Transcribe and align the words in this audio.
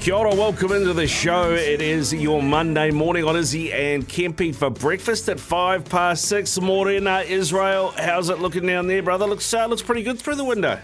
Kia 0.00 0.14
ora, 0.14 0.34
welcome 0.34 0.72
into 0.72 0.94
the 0.94 1.06
show. 1.06 1.52
It 1.52 1.82
is 1.82 2.10
your 2.14 2.42
Monday 2.42 2.90
morning 2.90 3.22
on 3.24 3.36
Izzy 3.36 3.70
and 3.70 4.08
Kempy 4.08 4.54
for 4.54 4.70
breakfast 4.70 5.28
at 5.28 5.38
five 5.38 5.84
past 5.84 6.24
six. 6.24 6.58
Morning, 6.58 7.06
uh, 7.06 7.22
Israel. 7.28 7.92
How's 7.98 8.30
it 8.30 8.38
looking 8.38 8.66
down 8.66 8.86
there, 8.86 9.02
brother? 9.02 9.26
Looks 9.26 9.52
uh, 9.52 9.66
looks 9.66 9.82
pretty 9.82 10.02
good 10.02 10.18
through 10.18 10.36
the 10.36 10.44
window. 10.44 10.80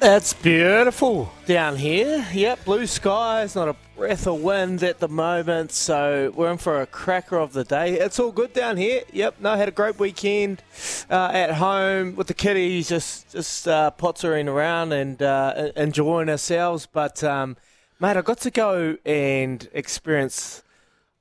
It's 0.00 0.32
beautiful 0.32 1.30
down 1.44 1.76
here. 1.76 2.26
Yep, 2.32 2.64
blue 2.64 2.86
skies, 2.86 3.54
not 3.54 3.68
a 3.68 3.76
breath 3.94 4.26
of 4.26 4.40
wind 4.40 4.82
at 4.82 5.00
the 5.00 5.08
moment, 5.08 5.70
so 5.72 6.32
we're 6.34 6.50
in 6.50 6.56
for 6.56 6.80
a 6.80 6.86
cracker 6.86 7.36
of 7.36 7.52
the 7.52 7.64
day. 7.64 7.98
It's 7.98 8.18
all 8.18 8.32
good 8.32 8.54
down 8.54 8.78
here. 8.78 9.02
Yep, 9.12 9.40
no, 9.40 9.54
had 9.54 9.68
a 9.68 9.70
great 9.70 9.98
weekend 9.98 10.62
uh, 11.10 11.30
at 11.34 11.52
home 11.52 12.16
with 12.16 12.28
the 12.28 12.34
kiddies, 12.34 12.88
just 12.88 13.30
just 13.32 13.68
uh, 13.68 13.90
pottering 13.90 14.48
around 14.48 14.94
and 14.94 15.22
uh, 15.22 15.72
enjoying 15.76 16.30
ourselves. 16.30 16.86
But 16.90 17.22
um, 17.22 17.58
mate, 18.04 18.18
I 18.18 18.20
got 18.20 18.40
to 18.40 18.50
go 18.50 18.98
and 19.06 19.66
experience. 19.72 20.62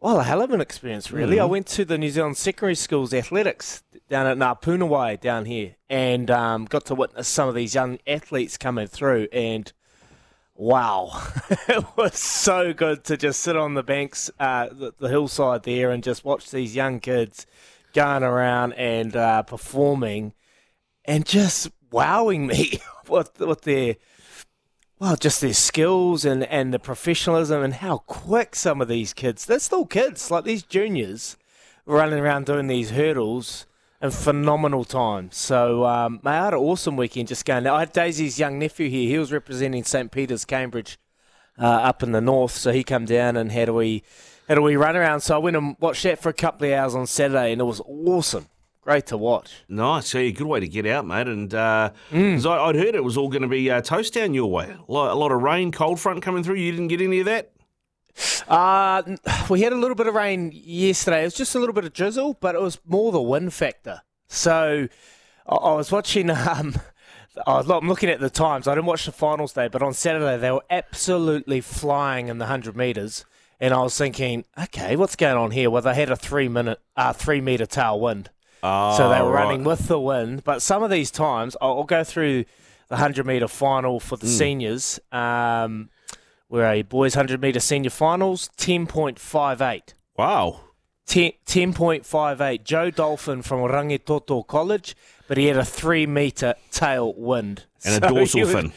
Well, 0.01 0.19
a 0.19 0.23
hell 0.23 0.41
of 0.41 0.51
an 0.51 0.59
experience, 0.59 1.11
really. 1.11 1.39
I 1.39 1.45
went 1.45 1.65
to 1.67 1.85
the 1.85 1.97
New 1.97 2.09
Zealand 2.09 2.35
Secondary 2.35 2.75
Schools 2.75 3.13
athletics 3.13 3.83
down 4.09 4.27
at 4.27 4.37
Ngapunawai 4.37 5.21
down 5.21 5.45
here 5.45 5.77
and 5.89 6.29
um, 6.29 6.65
got 6.65 6.85
to 6.88 6.95
witness 6.95 7.29
some 7.29 7.47
of 7.47 7.55
these 7.55 7.73
young 7.73 7.99
athletes 8.05 8.57
coming 8.57 8.88
through. 8.88 9.29
And 9.31 9.71
wow, 10.55 11.23
it 11.69 11.85
was 11.95 12.19
so 12.19 12.73
good 12.73 13.05
to 13.05 13.15
just 13.15 13.39
sit 13.39 13.55
on 13.55 13.75
the 13.75 13.83
banks, 13.83 14.29
uh, 14.38 14.67
the, 14.69 14.93
the 14.99 15.07
hillside 15.07 15.63
there, 15.63 15.89
and 15.89 16.03
just 16.03 16.25
watch 16.25 16.52
these 16.52 16.75
young 16.75 16.99
kids 16.99 17.45
going 17.93 18.23
around 18.23 18.73
and 18.73 19.15
uh, 19.15 19.43
performing 19.43 20.33
and 21.05 21.25
just 21.25 21.71
wowing 21.91 22.45
me 22.45 22.81
with, 23.07 23.39
with 23.39 23.61
their 23.61 23.95
well, 24.99 25.15
just 25.15 25.41
their 25.41 25.53
skills 25.53 26.25
and, 26.25 26.43
and 26.45 26.73
the 26.73 26.79
professionalism 26.79 27.61
and 27.63 27.75
how 27.75 27.99
quick 27.99 28.55
some 28.55 28.81
of 28.81 28.88
these 28.88 29.13
kids, 29.13 29.45
they're 29.45 29.59
still 29.59 29.85
kids, 29.85 30.31
like 30.31 30.45
these 30.45 30.63
juniors 30.63 31.38
running 31.86 32.19
around 32.19 32.45
doing 32.45 32.67
these 32.67 32.91
hurdles 32.91 33.66
in 34.02 34.11
phenomenal 34.11 34.86
time. 34.86 35.30
So, 35.31 35.86
um, 35.86 36.19
I 36.23 36.36
had 36.36 36.53
an 36.53 36.59
awesome 36.59 36.95
weekend 36.95 37.27
just 37.27 37.45
going. 37.45 37.67
I 37.67 37.80
had 37.81 37.94
Daisy's 37.94 38.39
young 38.39 38.59
nephew 38.59 38.89
here. 38.89 39.09
He 39.09 39.17
was 39.17 39.31
representing 39.31 39.83
St. 39.83 40.11
Peter's, 40.11 40.45
Cambridge, 40.45 40.97
uh, 41.58 41.66
up 41.66 42.03
in 42.03 42.11
the 42.11 42.21
north. 42.21 42.52
So 42.52 42.71
he 42.71 42.83
come 42.83 43.05
down 43.05 43.36
and 43.36 43.52
had 43.52 43.69
a 43.69 43.73
wee, 43.73 44.03
had 44.47 44.58
a 44.58 44.61
wee 44.61 44.75
run 44.75 44.95
around. 44.95 45.21
So 45.21 45.36
I 45.36 45.38
went 45.38 45.55
and 45.55 45.75
watched 45.80 46.03
that 46.03 46.19
for 46.19 46.30
a 46.30 46.33
couple 46.33 46.67
of 46.67 46.73
hours 46.73 46.95
on 46.95 47.08
Saturday 47.08 47.52
and 47.52 47.61
it 47.61 47.66
was 47.66 47.81
awesome. 47.81 48.47
Great 48.84 49.06
to 49.08 49.17
watch. 49.17 49.64
Nice, 49.70 50.14
yeah, 50.14 50.30
good 50.31 50.45
way 50.48 50.59
to 50.59 50.67
get 50.67 50.86
out, 50.86 51.08
mate. 51.08 51.28
And 51.28 51.53
uh, 51.53 51.92
'cause 52.12 52.45
I, 52.45 52.58
I'd 52.58 52.76
heard 52.76 52.95
it 52.95 53.03
was 53.03 53.16
all 53.16 53.30
going 53.30 53.42
to 53.44 53.48
be 53.48 53.72
uh, 53.72 53.81
toast 53.81 54.14
down 54.14 54.34
your 54.34 54.52
way. 54.52 54.76
A 54.88 54.92
lot, 54.92 55.12
a 55.12 55.16
lot 55.16 55.31
of 55.31 55.42
rain, 55.42 55.72
cold 55.72 56.02
front 56.02 56.22
coming 56.22 56.44
through. 56.44 56.56
You 56.56 56.72
didn't 56.72 56.89
get 56.89 57.00
any 57.00 57.20
of 57.22 57.26
that. 57.28 57.52
Uh, 58.48 59.02
we 59.50 59.61
had 59.61 59.72
a 59.72 59.78
little 59.78 59.95
bit 59.95 60.08
of 60.08 60.16
rain 60.16 60.52
yesterday. 60.54 61.22
It 61.22 61.26
was 61.26 61.34
just 61.34 61.56
a 61.56 61.59
little 61.59 61.73
bit 61.73 61.86
of 61.86 61.94
drizzle, 61.94 62.38
but 62.42 62.56
it 62.56 62.61
was 62.61 62.78
more 62.86 63.14
the 63.14 63.22
wind 63.22 63.54
factor. 63.54 64.02
So 64.28 64.89
I, 65.48 65.56
I 65.56 65.73
was 65.76 65.92
watching. 65.92 66.30
Um, 66.38 66.76
I 67.48 67.54
was, 67.54 67.67
I'm 67.67 67.88
looking 67.89 68.09
at 68.09 68.20
the 68.20 68.30
times. 68.30 68.67
I 68.67 68.76
didn't 68.76 68.86
watch 68.86 69.08
the 69.08 69.11
finals 69.11 69.54
day, 69.54 69.67
but 69.67 69.81
on 69.81 69.94
Saturday 69.95 70.38
they 70.38 70.52
were 70.52 70.61
absolutely 70.70 71.61
flying 71.61 72.28
in 72.28 72.38
the 72.38 72.45
hundred 72.45 72.78
meters, 72.78 73.26
and 73.59 73.73
I 73.73 73.81
was 73.81 73.98
thinking, 73.98 74.45
okay, 74.56 74.95
what's 74.95 75.16
going 75.16 75.36
on 75.38 75.50
here? 75.50 75.72
Well, 75.72 75.81
they 75.81 75.95
had 75.95 76.11
a 76.11 76.16
three 76.16 76.48
minute, 76.48 76.80
uh, 76.95 77.11
three 77.11 77.42
meter 77.42 77.66
tail 77.66 78.00
wind. 78.00 78.30
Oh, 78.64 78.95
So 78.97 79.09
they 79.09 79.22
were 79.22 79.30
right. 79.31 79.44
running 79.44 79.64
with 79.64 79.88
the 79.88 80.00
wind. 80.00 80.44
But 80.44 80.61
some 80.61 80.81
of 80.81 80.89
these 80.89 81.11
times, 81.11 81.56
I'll, 81.61 81.80
I'll 81.80 81.83
go 81.83 82.03
through 82.03 82.45
the 82.88 82.95
100 82.95 83.25
metre 83.25 83.47
final 83.47 84.00
for 84.00 84.16
the 84.17 84.28
seniors. 84.28 85.00
Um, 85.11 85.89
where 86.47 86.72
a 86.72 86.81
boys 86.83 87.16
100 87.16 87.42
metre 87.42 87.59
senior 87.59 87.89
finals, 87.89 88.50
10.58. 88.58 89.94
Wow. 90.17 90.61
10, 91.08 91.31
10.58. 91.45 92.64
Joe 92.64 92.89
Dolphin 92.92 93.42
from 93.42 93.59
Rangitoto 93.61 94.45
College, 94.45 94.95
but 95.27 95.37
he 95.37 95.48
had 95.48 95.58
a 95.58 95.66
three 95.66 96.05
metre 96.05 96.55
tail 96.71 97.14
wind. 97.16 97.66
And 97.83 98.04
a 98.04 98.08
dorsal 98.14 98.45
fin. 98.45 98.71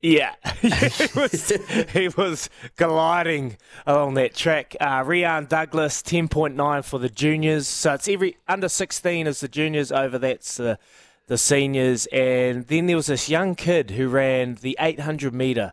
Yeah, 0.00 0.34
he 0.60 1.18
was, 1.18 1.52
he 1.92 2.08
was 2.08 2.50
gliding 2.76 3.56
along 3.86 4.14
that 4.14 4.34
track. 4.34 4.76
Uh, 4.80 5.02
Rian 5.02 5.48
Douglas, 5.48 6.02
10.9 6.02 6.84
for 6.84 6.98
the 6.98 7.08
juniors. 7.08 7.66
So 7.66 7.94
it's 7.94 8.08
every 8.08 8.36
under 8.46 8.68
16 8.68 9.26
is 9.26 9.40
the 9.40 9.48
juniors, 9.48 9.90
over 9.90 10.18
that's 10.18 10.56
the, 10.56 10.78
the 11.26 11.36
seniors. 11.36 12.06
And 12.06 12.66
then 12.68 12.86
there 12.86 12.96
was 12.96 13.06
this 13.06 13.28
young 13.28 13.56
kid 13.56 13.92
who 13.92 14.08
ran 14.08 14.54
the 14.60 14.76
800 14.78 15.34
metre 15.34 15.72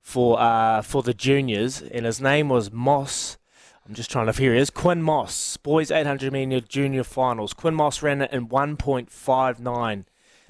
for, 0.00 0.38
uh, 0.38 0.82
for 0.82 1.02
the 1.02 1.14
juniors, 1.14 1.82
and 1.82 2.06
his 2.06 2.20
name 2.20 2.48
was 2.48 2.70
Moss. 2.70 3.38
I'm 3.86 3.94
just 3.94 4.10
trying 4.10 4.26
to 4.26 4.32
here 4.32 4.54
he 4.54 4.60
is. 4.60 4.70
Quinn 4.70 5.02
Moss, 5.02 5.56
boys 5.56 5.90
800 5.90 6.32
metre 6.32 6.60
junior 6.60 7.04
finals. 7.04 7.52
Quinn 7.52 7.74
Moss 7.74 8.02
ran 8.02 8.22
it 8.22 8.32
in 8.32 8.48
1.59. 8.48 10.04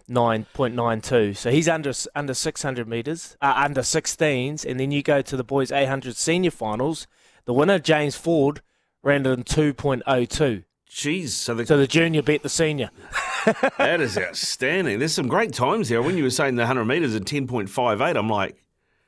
9.92. 0.08 1.36
So 1.36 1.50
he's 1.50 1.68
under 1.68 1.92
under 2.14 2.34
600 2.34 2.88
meters, 2.88 3.36
uh, 3.40 3.54
under 3.56 3.80
16s, 3.80 4.64
and 4.64 4.78
then 4.78 4.90
you 4.90 5.02
go 5.02 5.22
to 5.22 5.36
the 5.36 5.44
boys 5.44 5.72
800 5.72 6.16
senior 6.16 6.50
finals. 6.50 7.06
The 7.44 7.52
winner 7.54 7.78
James 7.78 8.16
Ford 8.16 8.62
ran 9.02 9.26
it 9.26 9.30
in 9.30 9.44
2.02. 9.44 10.64
Jeez, 10.90 11.28
so, 11.30 11.54
the, 11.54 11.66
So 11.66 11.76
the 11.76 11.86
junior 11.88 12.22
beat 12.22 12.42
the 12.42 12.48
senior. 12.48 12.90
that 13.78 14.00
is 14.00 14.16
outstanding. 14.16 15.00
There's 15.00 15.12
some 15.12 15.26
great 15.26 15.52
times 15.52 15.88
there. 15.88 16.00
When 16.00 16.16
you 16.16 16.22
were 16.22 16.30
saying 16.30 16.54
the 16.54 16.62
100 16.62 16.84
metres 16.84 17.14
at 17.16 17.22
10.58, 17.22 18.16
I'm 18.16 18.28
like, 18.28 18.64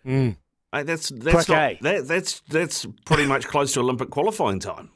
Mm. 0.07 0.37
Hey, 0.73 0.83
that's 0.85 1.09
that's 1.09 1.47
Quick, 1.47 1.49
not, 1.49 1.83
that, 1.83 2.09
that's 2.09 2.41
that's 2.49 2.87
pretty 3.05 3.27
much 3.27 3.47
close 3.47 3.73
to 3.75 3.81
Olympic 3.81 4.11
qualifying 4.11 4.61
time. 4.61 4.91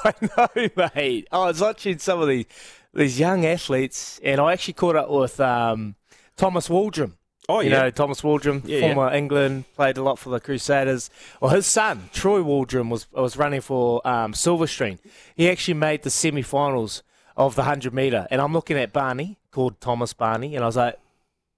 I 0.04 0.12
know, 0.20 0.68
mate. 0.94 1.28
I 1.30 1.38
was 1.38 1.60
watching 1.60 1.98
some 1.98 2.20
of 2.20 2.28
these 2.28 2.46
these 2.92 3.18
young 3.18 3.44
athletes, 3.44 4.20
and 4.22 4.40
I 4.40 4.52
actually 4.52 4.74
caught 4.74 4.96
up 4.96 5.10
with 5.10 5.40
um, 5.40 5.96
Thomas 6.36 6.68
Waldrom. 6.68 7.12
Oh 7.48 7.60
you 7.60 7.70
yeah, 7.70 7.82
know 7.82 7.90
Thomas 7.90 8.22
Waldrom, 8.22 8.62
Yeah, 8.64 8.80
former 8.80 9.12
England, 9.12 9.64
played 9.74 9.98
a 9.98 10.02
lot 10.02 10.18
for 10.18 10.30
the 10.30 10.40
Crusaders. 10.40 11.10
Well, 11.40 11.50
his 11.50 11.66
son 11.66 12.08
Troy 12.12 12.40
Waldrom 12.40 12.88
was 12.88 13.10
was 13.12 13.36
running 13.36 13.60
for 13.60 14.06
um, 14.06 14.32
Silverstream. 14.32 14.98
He 15.34 15.50
actually 15.50 15.74
made 15.74 16.02
the 16.02 16.10
semi-finals 16.10 17.02
of 17.36 17.54
the 17.54 17.64
hundred 17.64 17.92
meter, 17.92 18.26
and 18.30 18.40
I'm 18.40 18.52
looking 18.52 18.78
at 18.78 18.92
Barney, 18.92 19.38
called 19.50 19.80
Thomas 19.80 20.12
Barney, 20.14 20.54
and 20.54 20.64
I 20.64 20.66
was 20.66 20.76
like, 20.76 20.98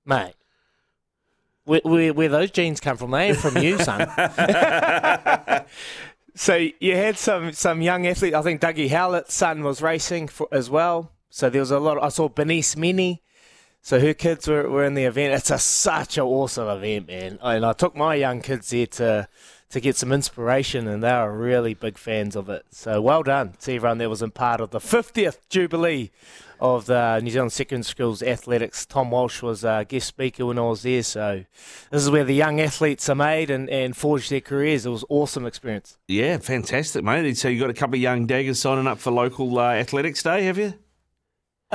mate. 0.05 0.35
Where, 1.65 1.81
where, 1.83 2.15
where 2.15 2.29
those 2.29 2.53
genes 2.53 2.79
come 2.79 2.97
from? 2.97 3.11
They 3.11 3.31
ain't 3.31 3.39
from 3.39 3.57
you, 3.57 3.77
son. 3.79 4.07
so 6.37 6.69
you 6.79 6.95
had 6.95 7.19
some 7.19 7.53
some 7.53 7.81
young 7.81 8.07
athletes. 8.07 8.37
I 8.37 8.43
think 8.43 8.61
Dougie 8.61 8.91
Howlett's 8.91 9.35
son 9.35 9.63
was 9.65 9.81
racing 9.83 10.29
for, 10.29 10.47
as 10.53 10.69
well. 10.71 11.13
So 11.31 11.51
there 11.51 11.61
was 11.61 11.71
a 11.71 11.81
lot. 11.81 12.03
I 12.03 12.11
saw 12.11 12.29
Bernice 12.29 12.77
Mene. 12.77 13.19
So 13.81 14.01
her 14.01 14.15
kids 14.15 14.49
were, 14.49 14.69
were 14.69 14.85
in 14.85 14.95
the 14.95 15.05
event. 15.05 15.35
It's 15.35 15.51
a 15.51 15.59
such 15.59 16.19
an 16.19 16.25
awesome 16.25 16.69
event, 16.69 17.07
man. 17.07 17.39
And 17.41 17.65
I 17.65 17.73
took 17.73 17.97
my 17.97 18.17
young 18.17 18.43
kids 18.43 18.71
there 18.71 18.87
to 18.87 19.29
to 19.71 19.81
get 19.81 19.97
some 19.97 20.13
inspiration, 20.13 20.87
and 20.87 21.03
they 21.03 21.11
are 21.11 21.33
really 21.33 21.75
big 21.75 21.99
fans 21.99 22.37
of 22.37 22.49
it. 22.49 22.65
So 22.71 23.01
well 23.01 23.23
done 23.23 23.55
to 23.61 23.75
everyone 23.75 23.99
that 23.99 24.09
was 24.09 24.23
in 24.23 24.31
part 24.31 24.61
of 24.61 24.71
the 24.71 24.79
50th 24.79 25.39
jubilee 25.49 26.11
of 26.61 26.87
the 26.87 27.21
New 27.21 27.31
Zealand 27.31 27.53
Second 27.53 27.85
Schools 27.85 28.23
Athletics. 28.23 28.87
Tom 28.87 29.11
Walsh 29.11 29.43
was 29.43 29.65
a 29.65 29.85
guest 29.87 30.07
speaker 30.07 30.47
when 30.47 30.59
I 30.59 30.63
was 30.63 30.83
there. 30.83 31.03
So 31.03 31.45
this 31.91 32.03
is 32.03 32.11
where 32.11 32.25
the 32.25 32.35
young 32.35 32.61
athletes 32.61 33.09
are 33.09 33.15
made 33.15 33.51
and, 33.51 33.69
and 33.69 33.97
forge 33.97 34.29
their 34.29 34.41
careers. 34.41 34.87
It 34.87 34.91
was 34.91 35.05
awesome 35.09 35.47
experience. 35.47 35.99
yeah, 36.09 36.39
fantastic, 36.39 37.05
mate. 37.05 37.37
So 37.37 37.49
you 37.49 37.61
got 37.61 37.71
a 37.71 37.75
couple 37.75 37.97
of 37.97 38.01
young 38.01 38.27
daggers 38.27 38.61
signing 38.61 38.87
up 38.87 38.99
for 38.99 39.11
local 39.11 39.59
uh, 39.59 39.73
athletics 39.73 40.23
day, 40.23 40.45
have 40.45 40.59
you? 40.59 40.75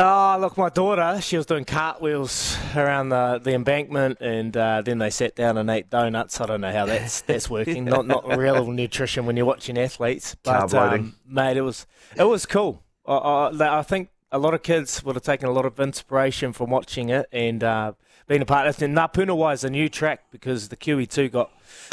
Oh, 0.03 0.35
look, 0.41 0.57
my 0.57 0.69
daughter, 0.69 1.21
she 1.21 1.37
was 1.37 1.45
doing 1.45 1.63
cartwheels 1.63 2.57
around 2.75 3.09
the, 3.09 3.39
the 3.43 3.53
embankment 3.53 4.17
and 4.19 4.57
uh, 4.57 4.81
then 4.81 4.97
they 4.97 5.11
sat 5.11 5.35
down 5.35 5.59
and 5.59 5.69
ate 5.69 5.91
donuts. 5.91 6.41
I 6.41 6.47
don't 6.47 6.61
know 6.61 6.71
how 6.71 6.87
that's 6.87 7.21
that's 7.27 7.51
working. 7.51 7.85
Not 7.85 8.07
not 8.07 8.35
real 8.35 8.65
nutrition 8.65 9.27
when 9.27 9.37
you're 9.37 9.45
watching 9.45 9.77
athletes. 9.77 10.35
But, 10.41 10.73
um, 10.73 11.17
mate, 11.27 11.55
it 11.57 11.61
was, 11.61 11.85
it 12.17 12.23
was 12.23 12.47
cool. 12.47 12.81
I, 13.05 13.13
I, 13.13 13.79
I 13.79 13.83
think 13.83 14.09
a 14.31 14.39
lot 14.39 14.55
of 14.55 14.63
kids 14.63 15.03
would 15.03 15.15
have 15.15 15.23
taken 15.23 15.47
a 15.47 15.51
lot 15.51 15.67
of 15.67 15.79
inspiration 15.79 16.51
from 16.51 16.71
watching 16.71 17.09
it 17.09 17.27
and 17.31 17.63
uh, 17.63 17.91
being 18.27 18.41
a 18.41 18.45
part 18.45 18.65
of 18.65 18.75
it. 18.75 18.81
And 18.83 18.97
Napunawai 18.97 19.53
is 19.53 19.63
a 19.63 19.69
new 19.69 19.87
track 19.87 20.31
because 20.31 20.69
the 20.69 20.77
QE2 20.77 21.31
got 21.31 21.51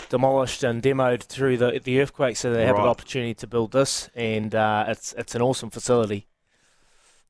demolished 0.09 0.65
and 0.65 0.83
demoed 0.83 1.25
through 1.25 1.59
the, 1.59 1.79
the 1.85 2.01
earthquake, 2.01 2.39
so 2.39 2.55
they 2.55 2.65
have 2.65 2.77
an 2.77 2.87
opportunity 2.87 3.35
to 3.35 3.47
build 3.47 3.73
this. 3.73 4.09
And 4.15 4.55
uh, 4.55 4.87
it's, 4.89 5.13
it's 5.19 5.35
an 5.35 5.43
awesome 5.43 5.69
facility. 5.69 6.27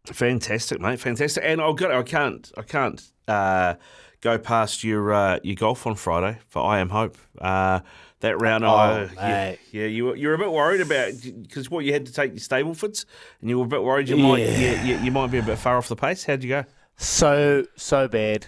Fantastic, 0.09 0.81
mate. 0.81 1.01
Fantastic. 1.01 1.43
And 1.47 1.61
I've 1.61 1.77
got 1.77 1.91
I 1.91 2.03
can't 2.03 2.51
I 2.57 2.63
can't 2.63 3.03
uh, 3.27 3.75
go 4.21 4.39
past 4.39 4.85
your 4.85 5.13
uh, 5.13 5.39
your 5.43 5.57
golf 5.57 5.87
on 5.87 5.95
Friday 5.95 6.39
for 6.49 6.63
I 6.63 6.81
Am 6.81 6.91
Hope. 6.91 7.17
Uh, 7.41 7.81
that 8.21 8.41
round, 8.41 8.65
Oh, 8.65 8.69
I, 8.69 9.09
yeah, 9.15 9.55
yeah, 9.71 9.85
you 9.87 10.07
were, 10.07 10.17
you 10.17 10.29
were 10.29 10.35
a 10.35 10.39
bit 10.39 10.51
worried 10.51 10.81
about 10.81 11.13
because 11.43 11.71
what 11.71 11.85
you 11.85 11.93
had 11.93 12.07
to 12.07 12.13
take 12.13 12.33
your 12.33 12.41
Stableford's, 12.41 13.07
and 13.41 13.49
you 13.49 13.59
were 13.59 13.65
a 13.65 13.69
bit 13.69 13.83
worried 13.83 14.09
you 14.09 14.17
might 14.17 14.41
you, 14.41 14.71
you, 14.85 14.99
you, 14.99 15.11
might 15.13 15.31
be 15.31 15.39
a 15.39 15.43
bit 15.43 15.59
far 15.59 15.77
off 15.77 15.89
the 15.89 15.97
pace. 15.97 16.25
How'd 16.25 16.43
you 16.43 16.49
go? 16.49 16.65
So 16.97 17.65
so 17.77 18.09
bad, 18.09 18.47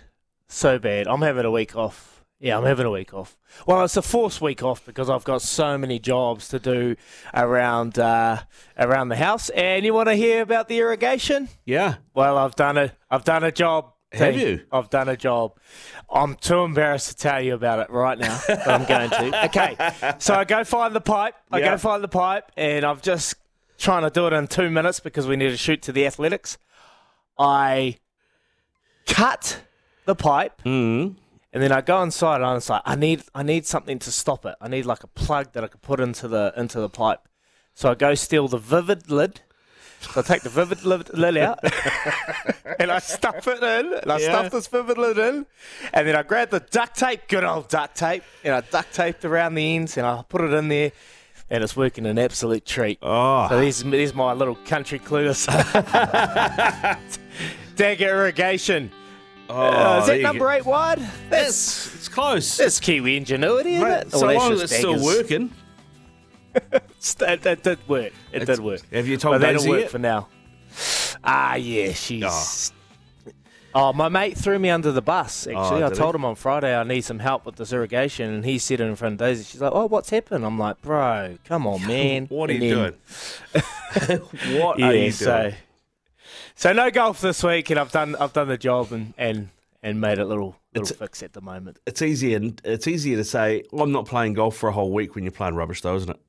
so 0.49 0.79
bad. 0.79 1.07
I'm 1.07 1.23
having 1.23 1.45
a 1.45 1.51
week 1.53 1.77
off, 1.77 2.10
Yeah, 2.43 2.57
I'm 2.57 2.65
having 2.65 2.87
a 2.87 2.91
week 2.91 3.13
off. 3.13 3.37
Well, 3.67 3.85
it's 3.85 3.99
a 3.99 4.03
forced 4.03 4.41
week 4.41 4.63
off 4.63 4.85
because 4.87 5.11
I've 5.11 5.25
got 5.25 5.43
so 5.43 5.77
many 5.77 5.99
jobs 5.99 6.49
to 6.49 6.59
do 6.59 6.97
around 7.35 7.99
uh, 7.99 8.39
around 8.79 9.11
the 9.11 9.17
house. 9.17 9.51
And 9.51 9.85
you 9.85 9.93
want 9.93 10.09
to 10.09 10.15
hear 10.15 10.41
about 10.41 10.69
the 10.69 10.79
irrigation? 10.79 11.51
Yeah. 11.67 11.97
Well, 12.15 12.39
I've 12.39 12.57
done 12.57 12.79
it. 12.79 12.93
I've 13.11 13.25
done 13.25 13.45
a 13.45 13.53
job. 13.53 13.93
Have 14.13 14.35
team. 14.35 14.41
you? 14.49 14.61
I've 14.73 14.89
done 14.89 15.09
a 15.11 15.17
job. 15.19 15.59
I'm 16.11 16.35
too 16.35 16.61
embarrassed 16.65 17.11
to 17.11 17.17
tell 17.17 17.43
you 17.43 17.55
about 17.55 17.79
it 17.81 17.91
right 17.91 18.19
now, 18.19 18.41
but 18.49 18.67
I'm 18.67 18.85
going 18.87 19.11
to. 19.11 19.45
Okay, 19.45 20.17
so 20.19 20.35
I 20.35 20.45
go 20.45 20.65
find 20.65 20.95
the 20.97 21.01
pipe. 21.01 21.35
I 21.53 21.59
Yeah. 21.59 21.73
go 21.73 21.77
find 21.77 22.03
the 22.03 22.09
pipe, 22.09 22.51
and 22.57 22.85
I'm 22.87 23.01
just 23.03 23.35
trying 23.79 24.03
to 24.03 24.11
do 24.11 24.27
it 24.27 24.33
in 24.33 24.47
two 24.49 24.69
minutes 24.71 24.99
because 24.99 25.29
we 25.29 25.37
need 25.37 25.51
to 25.51 25.57
shoot 25.57 25.83
to 25.83 25.93
the 25.93 26.07
athletics. 26.07 26.57
I 27.39 27.99
cut 29.07 29.61
the 30.07 30.15
pipe, 30.17 30.61
Mm. 30.65 31.17
And 31.53 31.63
then 31.63 31.73
I 31.73 31.81
go 31.81 32.03
inside, 32.03 32.37
and 32.37 32.47
I'm 32.47 32.61
like, 32.69 32.83
I 32.85 32.95
need, 32.95 33.23
I 33.35 33.43
need 33.43 33.67
something 33.67 33.99
to 34.01 34.11
stop 34.13 34.47
it. 34.47 34.55
I 34.61 34.69
need 34.69 34.87
like 34.87 35.03
a 35.05 35.09
plug 35.09 35.53
that 35.53 35.65
I 35.65 35.67
could 35.69 35.83
put 35.83 36.01
into 36.01 36.29
the 36.29 36.53
into 36.57 36.81
the 36.81 36.89
pipe. 36.89 37.21
So 37.75 37.91
I 37.91 37.95
go 37.95 38.15
steal 38.15 38.49
the 38.49 38.59
Vivid 38.59 39.11
lid. 39.11 39.41
So 40.01 40.21
I 40.21 40.23
take 40.23 40.41
the 40.43 40.49
Vivid 40.49 40.83
lid, 40.85 41.13
lid 41.13 41.37
out, 41.37 41.59
and 42.79 42.91
I 42.91 43.01
stuff 43.01 43.47
it 43.47 43.63
in, 43.63 43.93
and 43.93 44.11
I 44.11 44.19
Yeah. 44.19 44.29
stuff 44.31 44.53
this 44.53 44.67
Vivid 44.67 44.97
lid 44.97 45.19
in, 45.19 45.45
and 45.93 46.09
then 46.09 46.17
I 46.17 46.23
grab 46.23 46.49
the 46.49 46.61
duct 46.61 46.97
tape, 46.97 47.29
good 47.29 47.45
old 47.45 47.69
duct 47.69 47.97
tape, 47.97 48.23
and 48.43 48.55
I 48.55 48.63
duct 48.63 48.95
taped 48.95 49.27
around 49.27 49.57
the 49.57 49.77
ends, 49.77 49.99
and 49.99 50.07
I 50.07 50.23
put 50.27 50.41
it 50.41 50.55
in 50.55 50.69
there, 50.69 50.93
and 51.51 51.63
it's 51.63 51.77
working 51.77 52.07
an 52.07 52.19
absolute 52.19 52.65
treat. 52.65 52.99
Oh. 53.03 53.47
So 53.51 53.61
there's, 53.61 53.83
there's 53.83 54.15
my 54.15 54.33
little 54.33 54.55
country 54.55 54.99
clueless. 55.01 55.47
Dagger 57.77 58.09
irrigation. 58.09 58.91
Oh, 59.53 59.61
Uh, 59.61 59.99
is 60.01 60.07
there 60.07 60.17
that 60.19 60.23
number 60.23 60.45
go. 60.47 60.51
eight 60.51 60.65
wide? 60.65 60.99
That's 61.29 61.49
It's, 61.49 61.95
it's 61.97 62.09
close. 62.09 62.57
that's 62.57 62.79
Kiwi 62.81 63.17
ingenuity, 63.17 63.75
isn't 63.75 63.89
Mate, 63.89 63.97
it? 64.07 64.13
so 64.13 64.25
Or 64.25 64.29
that's 64.33 64.39
long 64.39 64.53
as 64.53 64.63
it's 64.63 64.77
still 64.77 64.93
daggers. 64.93 65.05
working. 65.05 65.51
That, 67.19 67.43
that 67.43 67.63
did 67.63 67.79
work. 67.89 68.13
It 68.33 68.43
It's- 68.43 68.59
did 68.59 68.65
work. 68.65 68.81
Have 68.93 69.07
you 69.09 69.17
told 69.17 69.35
But 69.35 69.41
that'll 69.41 69.69
work 69.69 69.83
yet? 69.83 69.91
for 69.91 69.99
now. 69.99 70.29
Ah, 71.25 71.55
yeah, 71.55 71.93
she's. 71.93 72.73
Oh. 73.73 73.93
my 73.93 74.09
mate 74.09 74.37
threw 74.37 74.59
me 74.59 74.69
under 74.69 74.91
the 74.93 75.01
bus. 75.01 75.47
Actually, 75.47 75.83
Oh, 75.85 75.87
I 75.87 75.91
told 75.91 76.15
he? 76.15 76.19
him 76.19 76.25
on 76.25 76.35
Friday 76.35 76.75
I 76.77 76.83
need 76.83 77.03
some 77.03 77.21
help 77.21 77.47
with 77.47 77.55
this 77.57 77.73
irrigation, 77.73 78.31
and 78.35 78.45
he 78.45 78.59
said 78.59 78.81
it 78.81 78.85
in 78.85 78.97
front 78.97 79.13
of 79.15 79.19
Daisy. 79.19 79.45
She's 79.45 79.61
like, 79.61 79.71
"Oh, 79.73 79.87
what's 79.87 80.11
happened?" 80.11 80.45
I'm 80.45 80.59
like, 80.59 80.83
"Bro, 80.83 81.39
come 81.45 81.67
on, 81.69 81.87
man. 81.87 82.27
What 82.27 82.51
are 82.51 82.55
And 82.55 82.63
you 82.65 82.75
then- 82.75 82.95
doing? 83.55 84.21
what 84.61 84.79
Yeah, 84.79 84.87
are 84.89 84.93
you 84.95 84.99
doing? 85.01 85.13
so 85.13 85.53
so 86.61 86.75
no 86.75 86.91
golf 86.91 87.23
this 87.23 87.43
week, 87.43 87.71
and 87.71 87.81
I've 87.81 87.91
done 87.91 88.15
I've 88.17 88.35
done 88.35 88.49
the 88.49 88.59
job 88.59 88.93
and 88.93 89.15
and 89.17 89.49
and 89.83 89.99
made 89.99 90.19
a 90.19 90.27
little 90.27 90.57
little 90.75 90.87
It's- 90.87 90.99
fix 90.99 91.23
at 91.23 91.33
the 91.33 91.41
moment. 91.41 91.79
It's 91.87 92.03
easier. 92.03 92.39
It's 92.65 92.87
easier 92.87 93.17
to 93.17 93.25
say 93.25 93.65
I'm 93.73 93.93
not 93.93 94.05
playing 94.05 94.35
golf 94.35 94.59
for 94.59 94.69
a 94.69 94.73
whole 94.73 94.93
week 94.93 95.15
when 95.15 95.25
you're 95.25 95.33
playing 95.33 95.55
rubbish, 95.55 95.81
though, 95.81 95.97
isn't 95.97 96.11
it? 96.11 96.21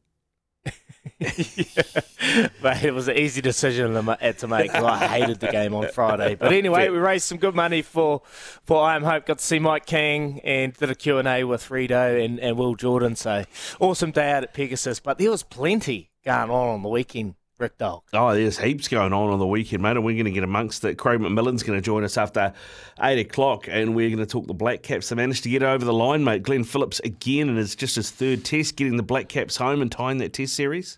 yeah. 1.19 2.47
but 2.61 2.81
it 2.81 2.93
was 2.93 3.09
an 3.09 3.17
easy 3.17 3.41
decision 3.41 3.93
to 3.93 4.47
make. 4.47 4.73
I 4.73 5.07
hated 5.07 5.41
the 5.41 5.47
game 5.51 5.73
on 5.73 5.89
Friday. 5.89 6.35
But 6.35 6.53
anyway, 6.53 6.87
we 6.87 6.97
raised 6.97 7.25
some 7.25 7.37
good 7.39 7.55
money 7.55 7.81
for 7.81 8.21
for 8.63 8.81
I 8.81 8.95
Am 8.95 9.03
Hope. 9.03 9.25
Got 9.25 9.39
to 9.39 9.43
see 9.43 9.59
Mike 9.59 9.85
King 9.85 10.39
and 10.45 10.73
did 10.73 10.89
a 10.89 10.95
Q&A 10.95 11.43
with 11.43 11.67
Rido 11.67 12.23
and, 12.23 12.39
and 12.39 12.57
Will 12.57 12.75
Jordan. 12.75 13.17
So 13.17 13.43
awesome 13.81 14.11
day 14.11 14.31
out 14.31 14.43
at 14.43 14.53
Pegasus. 14.53 15.01
But 15.01 15.17
there 15.17 15.29
was 15.31 15.43
plenty 15.43 16.11
going 16.23 16.49
on 16.51 16.67
on 16.69 16.83
the 16.83 16.89
weekend, 16.89 17.35
Rick 17.61 17.77
Dog. 17.77 18.01
Oh, 18.11 18.33
there's 18.33 18.57
heaps 18.57 18.87
going 18.87 19.13
on 19.13 19.29
on 19.29 19.39
the 19.39 19.45
weekend, 19.45 19.83
mate, 19.83 19.91
and 19.91 20.03
we're 20.03 20.15
going 20.15 20.25
to 20.25 20.31
get 20.31 20.43
amongst 20.43 20.83
it. 20.83 20.97
Craig 20.97 21.19
McMillan's 21.19 21.63
going 21.63 21.77
to 21.77 21.81
join 21.81 22.03
us 22.03 22.17
after 22.17 22.53
eight 23.01 23.19
o'clock, 23.19 23.67
and 23.69 23.95
we're 23.95 24.09
going 24.09 24.19
to 24.19 24.25
talk 24.25 24.47
the 24.47 24.53
Black 24.53 24.81
Caps. 24.81 25.09
They 25.09 25.15
managed 25.15 25.43
to 25.43 25.49
get 25.49 25.63
over 25.63 25.85
the 25.85 25.93
line, 25.93 26.23
mate. 26.23 26.43
Glenn 26.43 26.63
Phillips 26.63 26.99
again, 27.01 27.47
and 27.47 27.59
it's 27.59 27.75
just 27.75 27.95
his 27.95 28.09
third 28.09 28.43
test, 28.43 28.75
getting 28.75 28.97
the 28.97 29.03
Black 29.03 29.29
Caps 29.29 29.57
home 29.57 29.81
and 29.81 29.91
tying 29.91 30.17
that 30.17 30.33
test 30.33 30.55
series. 30.55 30.97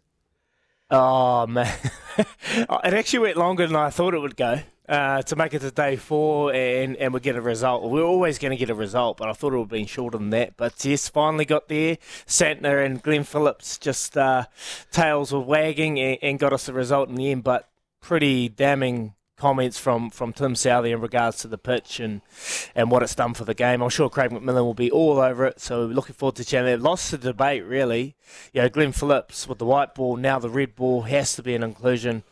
Oh 0.89 1.45
man, 1.47 1.73
it 2.17 2.93
actually 2.93 3.19
went 3.19 3.37
longer 3.37 3.67
than 3.67 3.75
I 3.75 3.89
thought 3.89 4.13
it 4.13 4.19
would 4.19 4.37
go. 4.37 4.61
Uh, 4.87 5.21
to 5.21 5.37
make 5.37 5.53
it 5.53 5.59
to 5.59 5.71
day 5.71 5.95
four 5.95 6.53
and, 6.53 6.97
and 6.97 7.13
we 7.13 7.19
get 7.21 7.37
a 7.37 7.41
result. 7.41 7.89
We 7.89 8.01
are 8.01 8.05
always 8.05 8.37
going 8.37 8.51
to 8.51 8.57
get 8.57 8.69
a 8.69 8.75
result, 8.75 9.15
but 9.15 9.29
I 9.29 9.33
thought 9.33 9.53
it 9.53 9.55
would 9.55 9.63
have 9.63 9.69
been 9.69 9.85
shorter 9.85 10.17
than 10.17 10.29
that. 10.31 10.57
But 10.57 10.83
yes, 10.83 11.07
finally 11.07 11.45
got 11.45 11.69
there. 11.69 11.97
Santner 12.27 12.85
and 12.85 13.01
Glenn 13.01 13.23
Phillips 13.23 13.77
just 13.77 14.17
uh, 14.17 14.47
tails 14.91 15.31
were 15.31 15.39
wagging 15.39 16.01
and, 16.01 16.17
and 16.21 16.37
got 16.37 16.51
us 16.51 16.65
the 16.65 16.73
result 16.73 17.07
in 17.07 17.15
the 17.15 17.31
end. 17.31 17.45
But 17.45 17.69
pretty 18.01 18.49
damning 18.49 19.13
comments 19.37 19.77
from, 19.77 20.09
from 20.09 20.31
Tim 20.31 20.53
Southee 20.53 20.93
in 20.93 21.01
regards 21.01 21.37
to 21.37 21.47
the 21.47 21.57
pitch 21.57 21.99
and, 21.99 22.21
and 22.75 22.91
what 22.91 23.03
it's 23.03 23.15
done 23.15 23.33
for 23.33 23.45
the 23.45 23.53
game. 23.53 23.81
I'm 23.81 23.89
sure 23.89 24.09
Craig 24.09 24.31
McMillan 24.31 24.63
will 24.63 24.73
be 24.73 24.91
all 24.91 25.19
over 25.19 25.45
it, 25.45 25.59
so 25.59 25.87
we're 25.87 25.93
looking 25.93 26.15
forward 26.15 26.35
to 26.35 26.45
chatting. 26.45 26.81
Lost 26.81 27.11
the 27.11 27.17
debate, 27.17 27.65
really. 27.65 28.15
You 28.53 28.61
know, 28.61 28.69
Glenn 28.69 28.91
Phillips 28.91 29.47
with 29.47 29.57
the 29.57 29.65
white 29.65 29.95
ball, 29.95 30.17
now 30.17 30.39
the 30.39 30.49
red 30.49 30.75
ball 30.75 31.03
has 31.03 31.35
to 31.35 31.43
be 31.43 31.55
an 31.55 31.63
inclusion 31.63 32.23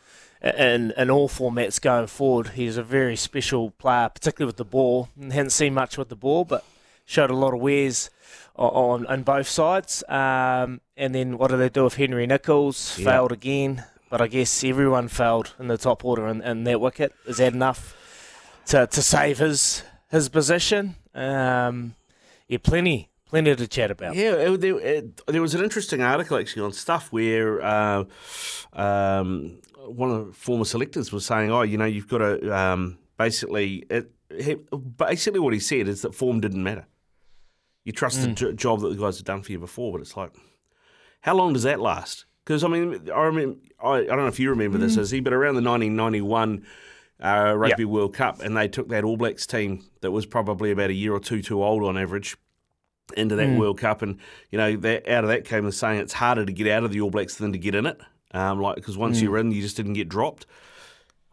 in, 0.42 0.92
in 0.96 1.10
all 1.10 1.28
formats 1.28 1.80
going 1.80 2.08
forward. 2.08 2.48
He's 2.48 2.76
a 2.76 2.82
very 2.82 3.16
special 3.16 3.70
player, 3.70 4.08
particularly 4.08 4.48
with 4.48 4.56
the 4.56 4.64
ball. 4.64 5.08
Hadn't 5.20 5.50
seen 5.50 5.74
much 5.74 5.96
with 5.96 6.08
the 6.08 6.16
ball, 6.16 6.44
but 6.44 6.64
showed 7.04 7.30
a 7.30 7.36
lot 7.36 7.54
of 7.54 7.60
wares 7.60 8.10
on, 8.56 9.06
on 9.06 9.22
both 9.22 9.48
sides. 9.48 10.02
Um, 10.08 10.80
and 10.96 11.14
then 11.14 11.38
what 11.38 11.50
do 11.50 11.56
they 11.56 11.68
do 11.68 11.84
with 11.84 11.94
Henry 11.94 12.26
Nicholls? 12.26 12.98
Yeah. 12.98 13.06
Failed 13.06 13.32
again. 13.32 13.84
But 14.10 14.20
I 14.20 14.26
guess 14.26 14.62
everyone 14.62 15.08
failed 15.08 15.54
in 15.58 15.68
the 15.68 15.78
top 15.78 16.04
order 16.04 16.28
in, 16.28 16.42
in 16.42 16.64
that 16.64 16.80
wicket. 16.80 17.14
Is 17.26 17.38
that 17.38 17.54
enough 17.54 17.96
to, 18.66 18.86
to 18.86 19.02
save 19.02 19.38
his 19.38 19.84
his 20.10 20.28
position? 20.28 20.96
Um, 21.14 21.94
yeah, 22.48 22.58
plenty, 22.62 23.08
plenty 23.24 23.56
to 23.56 23.66
chat 23.66 23.90
about. 23.90 24.14
Yeah, 24.14 24.32
it, 24.32 24.60
there, 24.60 24.78
it, 24.78 25.26
there 25.26 25.40
was 25.40 25.54
an 25.54 25.64
interesting 25.64 26.02
article 26.02 26.36
actually 26.36 26.62
on 26.62 26.72
stuff 26.74 27.10
where 27.10 27.62
uh, 27.62 28.04
um, 28.74 29.58
one 29.86 30.10
of 30.10 30.26
the 30.26 30.32
former 30.32 30.64
selectors 30.64 31.12
was 31.12 31.24
saying, 31.26 31.50
"Oh, 31.50 31.62
you 31.62 31.76
know, 31.76 31.84
you've 31.84 32.08
got 32.08 32.18
to 32.18 32.56
um, 32.56 32.98
basically." 33.18 33.84
It, 33.90 34.10
he, 34.36 34.54
basically, 34.96 35.40
what 35.40 35.52
he 35.52 35.60
said 35.60 35.88
is 35.88 36.02
that 36.02 36.14
form 36.14 36.40
didn't 36.40 36.62
matter. 36.62 36.86
You 37.84 37.92
trust 37.92 38.22
the 38.22 38.28
jo- 38.28 38.52
job 38.52 38.80
that 38.80 38.88
the 38.88 38.94
guys 38.94 39.18
have 39.18 39.26
done 39.26 39.42
for 39.42 39.52
you 39.52 39.58
before, 39.58 39.92
but 39.92 40.00
it's 40.00 40.16
like, 40.16 40.32
how 41.20 41.34
long 41.34 41.52
does 41.52 41.64
that 41.64 41.80
last? 41.80 42.24
Because 42.44 42.64
I 42.64 42.68
mean, 42.68 43.10
I 43.14 43.22
remember, 43.24 43.58
I, 43.82 43.98
I 43.98 44.04
don't 44.04 44.18
know 44.18 44.26
if 44.28 44.40
you 44.40 44.50
remember 44.50 44.78
this, 44.78 44.96
Izzy, 44.96 45.20
but 45.20 45.32
around 45.32 45.56
the 45.56 45.62
1991 45.62 46.64
uh, 47.22 47.54
Rugby 47.56 47.84
World 47.84 48.14
Cup, 48.14 48.40
and 48.40 48.56
they 48.56 48.68
took 48.68 48.88
that 48.88 49.04
All 49.04 49.16
Blacks 49.16 49.46
team 49.46 49.84
that 50.00 50.10
was 50.10 50.26
probably 50.26 50.70
about 50.70 50.90
a 50.90 50.94
year 50.94 51.12
or 51.12 51.20
two 51.20 51.42
too 51.42 51.62
old 51.62 51.84
on 51.84 51.96
average 51.98 52.36
into 53.16 53.36
that 53.36 53.48
World 53.58 53.78
Cup, 53.78 54.02
and 54.02 54.18
you 54.50 54.58
know, 54.58 54.76
that, 54.76 55.08
out 55.08 55.24
of 55.24 55.30
that 55.30 55.44
came 55.44 55.64
the 55.64 55.72
saying 55.72 56.00
it's 56.00 56.14
harder 56.14 56.44
to 56.46 56.52
get 56.52 56.66
out 56.68 56.84
of 56.84 56.92
the 56.92 57.00
All 57.00 57.10
Blacks 57.10 57.36
than 57.36 57.52
to 57.52 57.58
get 57.58 57.74
in 57.74 57.86
it. 57.86 58.00
Um, 58.34 58.60
like 58.60 58.76
because 58.76 58.96
once 58.96 59.20
you're 59.20 59.36
in, 59.38 59.52
you 59.52 59.60
just 59.62 59.76
didn't 59.76 59.92
get 59.94 60.08
dropped. 60.08 60.46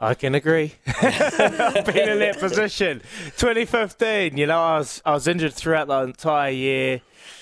I 0.01 0.13
can 0.13 0.33
agree. 0.35 0.75
I've 0.87 1.85
been 1.85 2.09
in 2.09 2.19
that 2.19 2.37
position. 2.39 3.01
2015, 3.37 4.37
you 4.37 4.45
know, 4.47 4.59
I 4.61 4.77
was 4.79 5.01
I 5.05 5.11
was 5.11 5.27
injured 5.27 5.53
throughout 5.53 5.87
the 5.87 5.99
entire 6.03 6.51
year 6.51 7.01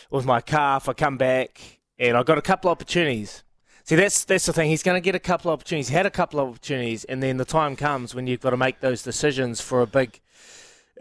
with 0.09 0.25
my 0.25 0.41
calf. 0.41 0.89
I 0.89 0.93
come 0.93 1.17
back 1.17 1.61
and 1.99 2.17
I 2.17 2.23
got 2.23 2.37
a 2.37 2.41
couple 2.41 2.69
of 2.71 2.75
opportunities. 2.77 3.43
See, 3.83 3.95
that's 3.95 4.25
that's 4.25 4.45
the 4.47 4.53
thing. 4.53 4.69
He's 4.69 4.83
going 4.83 4.97
to 4.99 5.05
get 5.05 5.15
a 5.15 5.19
couple 5.19 5.49
of 5.51 5.53
opportunities. 5.59 5.89
He 5.89 5.95
had 5.95 6.05
a 6.05 6.11
couple 6.11 6.39
of 6.39 6.49
opportunities, 6.49 7.03
and 7.05 7.21
then 7.23 7.37
the 7.37 7.45
time 7.45 7.75
comes 7.75 8.13
when 8.15 8.27
you've 8.27 8.41
got 8.41 8.49
to 8.51 8.57
make 8.57 8.79
those 8.79 9.01
decisions 9.03 9.61
for 9.61 9.81
a 9.81 9.87
big, 9.87 10.19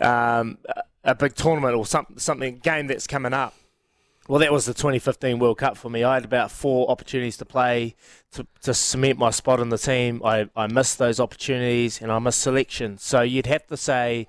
um, 0.00 0.58
a- 0.68 0.82
a 1.10 1.14
big 1.14 1.34
tournament 1.34 1.74
or 1.74 1.86
some, 1.86 2.06
something 2.16 2.58
game 2.58 2.86
that's 2.88 3.06
coming 3.06 3.32
up. 3.32 3.54
Well, 4.28 4.40
that 4.40 4.52
was 4.52 4.64
the 4.66 4.74
2015 4.74 5.38
World 5.38 5.58
Cup 5.58 5.76
for 5.76 5.88
me. 5.88 6.02
I 6.02 6.14
had 6.14 6.24
about 6.24 6.50
four 6.50 6.90
opportunities 6.90 7.36
to 7.36 7.44
play 7.44 7.94
to, 8.32 8.46
to 8.62 8.74
cement 8.74 9.18
my 9.18 9.30
spot 9.30 9.60
in 9.60 9.68
the 9.68 9.78
team. 9.78 10.20
I, 10.24 10.48
I 10.56 10.66
missed 10.66 10.98
those 10.98 11.20
opportunities 11.20 12.02
and 12.02 12.10
I 12.10 12.18
missed 12.18 12.40
selection. 12.40 12.98
So 12.98 13.20
you'd 13.22 13.46
have 13.46 13.66
to 13.68 13.76
say 13.76 14.26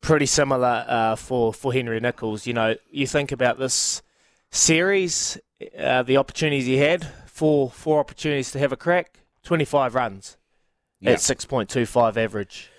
pretty 0.00 0.26
similar 0.26 0.84
uh, 0.88 1.14
for, 1.16 1.52
for 1.52 1.72
Henry 1.72 2.00
Nicholls. 2.00 2.46
You 2.46 2.54
know, 2.54 2.74
you 2.90 3.06
think 3.06 3.30
about 3.30 3.58
this 3.58 4.02
series, 4.50 5.38
uh, 5.78 6.02
the 6.02 6.16
opportunities 6.16 6.66
he 6.66 6.78
had, 6.78 7.06
four, 7.26 7.70
four 7.70 8.00
opportunities 8.00 8.50
to 8.52 8.58
have 8.58 8.72
a 8.72 8.76
crack, 8.76 9.20
25 9.44 9.94
runs 9.94 10.36
Yeah. 11.00 11.12
at 11.12 11.18
6.25 11.18 12.16
average. 12.16 12.70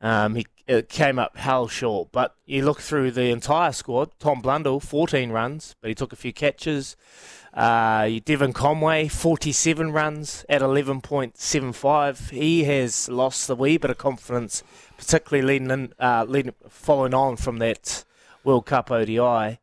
Um, 0.00 0.34
he 0.34 0.46
it 0.66 0.88
came 0.88 1.18
up 1.18 1.36
hell 1.36 1.68
short, 1.68 2.08
but 2.10 2.34
you 2.44 2.64
look 2.64 2.80
through 2.80 3.12
the 3.12 3.30
entire 3.30 3.72
squad. 3.72 4.10
Tom 4.18 4.40
Blundell, 4.40 4.80
14 4.80 5.30
runs, 5.30 5.76
but 5.80 5.88
he 5.88 5.94
took 5.94 6.12
a 6.12 6.16
few 6.16 6.32
catches. 6.32 6.96
Uh, 7.54 8.10
Devon 8.24 8.52
Conway, 8.52 9.08
47 9.08 9.92
runs 9.92 10.44
at 10.48 10.60
11.75. 10.60 12.30
He 12.30 12.64
has 12.64 13.08
lost 13.08 13.48
a 13.48 13.54
wee 13.54 13.78
bit 13.78 13.90
of 13.90 13.98
confidence, 13.98 14.64
particularly 14.98 15.46
leading 15.46 15.70
in, 15.70 15.92
uh, 16.00 16.24
leading, 16.28 16.54
following 16.68 17.14
on 17.14 17.36
from 17.36 17.58
that 17.58 18.04
World 18.42 18.66
Cup 18.66 18.90
ODI. 18.90 19.60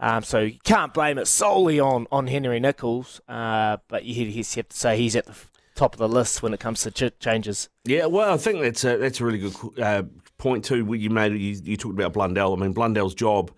Um, 0.00 0.22
so 0.22 0.40
you 0.40 0.58
can't 0.62 0.94
blame 0.94 1.18
it 1.18 1.26
solely 1.26 1.80
on, 1.80 2.06
on 2.12 2.28
Henry 2.28 2.60
Nicholls, 2.60 3.20
uh, 3.28 3.78
but 3.88 4.04
you, 4.04 4.24
you 4.24 4.44
have 4.44 4.68
to 4.68 4.76
say 4.76 4.96
he's 4.96 5.16
at 5.16 5.26
the 5.26 5.34
top 5.74 5.94
of 5.94 5.98
the 5.98 6.08
list 6.08 6.42
when 6.42 6.54
it 6.54 6.60
comes 6.60 6.82
to 6.82 6.90
ch- 6.90 7.18
changes. 7.18 7.68
Yeah, 7.84 8.06
well, 8.06 8.32
I 8.32 8.36
think 8.36 8.60
that's 8.62 8.84
a, 8.84 8.96
that's 8.96 9.20
a 9.20 9.24
really 9.24 9.38
good 9.38 9.54
uh, 9.80 10.02
point 10.38 10.64
too. 10.64 10.84
what 10.84 10.98
You 10.98 11.10
made 11.10 11.32
you, 11.32 11.60
you 11.62 11.76
talked 11.76 11.94
about 11.94 12.12
Blundell. 12.12 12.52
I 12.52 12.56
mean, 12.56 12.72
Blundell's 12.72 13.14
job 13.14 13.50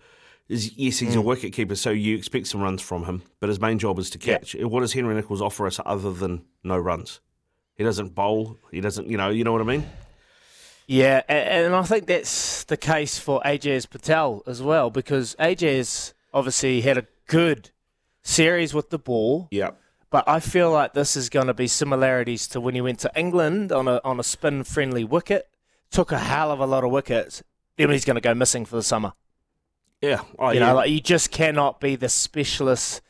is 0.49 0.77
yes, 0.77 0.99
he's 0.99 1.15
a 1.15 1.21
wicket 1.21 1.53
keeper, 1.53 1.75
so 1.75 1.89
you 1.89 2.15
expect 2.15 2.47
some 2.47 2.61
runs 2.61 2.81
from 2.81 3.03
him, 3.05 3.21
but 3.39 3.49
his 3.49 3.59
main 3.59 3.77
job 3.79 3.99
is 3.99 4.09
to 4.11 4.17
catch. 4.17 4.55
What 4.55 4.79
does 4.79 4.93
Henry 4.93 5.13
Nicholls 5.13 5.41
offer 5.41 5.67
us 5.67 5.79
other 5.85 6.11
than 6.13 6.43
no 6.63 6.77
runs? 6.77 7.19
He 7.75 7.83
doesn't 7.83 8.15
bowl. 8.15 8.57
He 8.71 8.81
doesn't, 8.81 9.07
you 9.09 9.17
know, 9.17 9.29
you 9.29 9.43
know 9.43 9.51
what 9.51 9.61
I 9.61 9.65
mean? 9.65 9.85
Yeah, 10.87 11.21
and 11.27 11.75
I 11.75 11.83
think 11.83 12.07
that's 12.07 12.63
the 12.63 12.77
case 12.77 13.19
for 13.19 13.41
Ajaz 13.41 13.89
Patel 13.89 14.41
as 14.47 14.61
well, 14.63 14.89
because 14.89 15.35
Ajaz 15.37 16.13
obviously 16.33 16.79
had 16.81 16.97
a 16.97 17.05
good 17.27 17.71
series 18.23 18.73
with 18.73 18.89
the 18.89 18.97
ball, 18.97 19.49
Yeah. 19.51 19.71
But 20.09 20.27
I 20.27 20.39
feel 20.39 20.71
like 20.71 20.93
this 20.93 21.15
is 21.15 21.29
going 21.29 21.47
to 21.47 21.53
be 21.53 21.67
similarities 21.67 22.47
to 22.49 22.61
when 22.61 22.75
he 22.75 22.81
went 22.81 22.99
to 22.99 23.11
England 23.15 23.71
on 23.71 23.87
a 23.87 23.99
on 24.03 24.19
a 24.19 24.23
spin 24.23 24.63
friendly 24.63 25.03
wicket, 25.03 25.49
took 25.91 26.11
a 26.11 26.19
hell 26.19 26.51
of 26.51 26.59
a 26.59 26.65
lot 26.65 26.83
of 26.83 26.91
wickets, 26.91 27.43
then 27.77 27.89
he's 27.89 28.05
going 28.05 28.15
to 28.15 28.21
go 28.21 28.33
missing 28.33 28.65
for 28.65 28.75
the 28.75 28.83
summer. 28.83 29.13
Yeah. 30.01 30.21
Oh, 30.37 30.49
You 30.51 30.59
yeah. 30.59 30.67
know, 30.67 30.75
like 30.75 30.89
you 30.91 30.99
just 30.99 31.31
cannot 31.31 31.79
be 31.79 31.95
the 31.95 32.09
specialist 32.09 33.01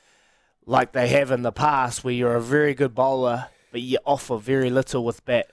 like 0.65 0.91
they 0.91 1.07
have 1.09 1.31
in 1.31 1.41
the 1.43 1.51
past, 1.51 2.03
where 2.03 2.13
you're 2.13 2.35
a 2.35 2.41
very 2.41 2.73
good 2.73 2.93
bowler, 2.93 3.47
but 3.71 3.81
you 3.81 3.97
offer 4.05 4.37
very 4.37 4.69
little 4.69 5.03
with 5.05 5.23
bat. 5.25 5.47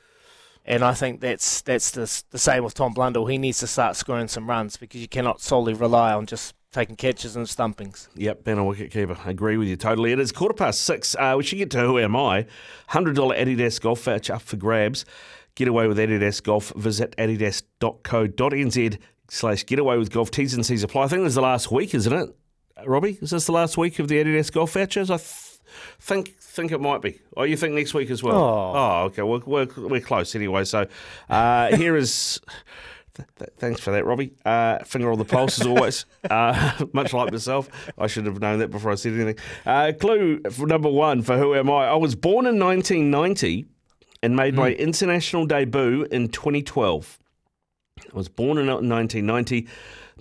And 0.65 0.83
I 0.83 0.95
think 0.95 1.21
that's 1.21 1.61
that's 1.61 1.91
the, 1.91 2.23
the 2.31 2.39
same 2.39 2.65
with 2.65 2.75
Tom 2.75 2.95
Blundell. 2.95 3.27
He 3.27 3.37
needs 3.39 3.59
to 3.59 3.67
start 3.67 3.97
scoring 3.97 4.29
some 4.29 4.49
runs 4.49 4.77
because 4.77 5.01
you 5.01 5.09
cannot 5.09 5.41
solely 5.41 5.75
rely 5.75 6.13
on 6.13 6.27
just 6.27 6.55
taking 6.75 6.97
catches 6.97 7.37
and 7.37 7.47
stumpings. 7.49 8.09
Yep, 8.17 8.45
being 8.45 8.59
a 8.59 8.65
wicket 8.65 8.91
keeper. 8.91 9.17
Agree 9.25 9.57
with 9.57 9.69
you 9.69 9.77
totally. 9.77 10.13
It 10.13 10.19
is 10.19 10.33
quarter 10.33 10.55
past 10.55 10.83
six. 10.83 11.15
Uh, 11.15 11.35
we 11.39 11.45
should 11.45 11.57
get 11.59 11.71
to 11.71 11.79
Who 11.81 11.99
Am 12.01 12.17
I? 12.17 12.47
$100 12.91 13.15
Adidas 13.15 13.81
golf 13.81 14.03
voucher 14.03 14.35
up 14.35 14.43
for 14.43 14.57
grabs. 14.57 15.05
Get 15.55 15.69
away 15.69 15.87
with 15.87 15.99
Adidas 15.99 16.43
Golf. 16.43 16.73
Visit 16.75 17.15
adidas.co.nz 17.17 18.99
slash 19.31 19.65
get 19.67 19.79
away 19.79 19.97
with 19.99 20.11
golf. 20.11 20.33
T's 20.33 20.53
and 20.53 20.67
C's 20.67 20.83
apply. 20.83 21.05
I 21.05 21.09
think 21.09 21.23
this 21.23 21.31
is 21.31 21.35
the 21.37 21.43
last 21.43 21.71
week, 21.71 21.95
isn't 21.95 22.13
it, 22.13 22.37
Robbie? 22.85 23.19
Is 23.23 23.31
this 23.31 23.47
the 23.47 23.53
last 23.53 23.77
week 23.77 24.01
of 24.01 24.09
the 24.09 24.17
Adidas 24.17 24.51
golf 24.51 24.73
vouchers? 24.73 25.13
I 25.13 25.19
th- 25.19 25.61
think 26.01 26.37
think 26.41 26.73
it 26.73 26.81
might 26.81 27.03
be. 27.03 27.21
Oh, 27.37 27.45
you 27.45 27.57
think 27.57 27.75
next 27.75 27.95
week 27.95 28.11
as 28.11 28.21
well? 28.21 28.37
Oh. 28.37 29.05
okay. 29.05 29.23
We're, 29.23 29.43
we're, 29.47 29.69
we're 29.77 30.01
close 30.01 30.35
anyway. 30.35 30.65
So 30.65 30.89
uh, 31.31 31.77
here 31.77 31.95
is. 31.97 32.41
Th- 33.15 33.29
th- 33.39 33.51
thanks 33.59 33.81
for 33.81 33.93
that, 33.93 34.05
Robbie. 34.05 34.33
Uh, 34.45 34.79
finger 34.85 35.11
on 35.13 35.19
the 35.19 35.25
pulse 35.25 35.61
as 35.61 35.67
always. 35.67 36.05
Uh, 36.31 36.87
much 36.95 37.13
like 37.13 37.31
myself, 37.31 37.69
I 37.99 38.07
should 38.07 38.25
have 38.25 38.41
known 38.41 38.59
that 38.61 38.71
before 38.71 38.91
I 38.91 38.95
said 38.95 39.13
anything. 39.13 39.37
Uh, 39.67 39.93
clue 39.99 40.41
for 40.51 40.67
number 40.67 40.89
one 40.89 41.21
for 41.21 41.37
who 41.37 41.55
am 41.55 41.71
I? 41.71 41.89
I 41.89 41.95
was 41.97 42.15
born 42.15 42.47
in 42.47 42.59
1990 42.59 43.67
and 44.23 44.35
made 44.35 44.55
my 44.55 44.73
international 44.73 45.45
debut 45.45 46.05
in 46.11 46.29
2012. 46.29 47.19
I 48.01 48.17
was 48.17 48.29
born 48.29 48.57
in 48.57 48.67
1990, 48.67 49.69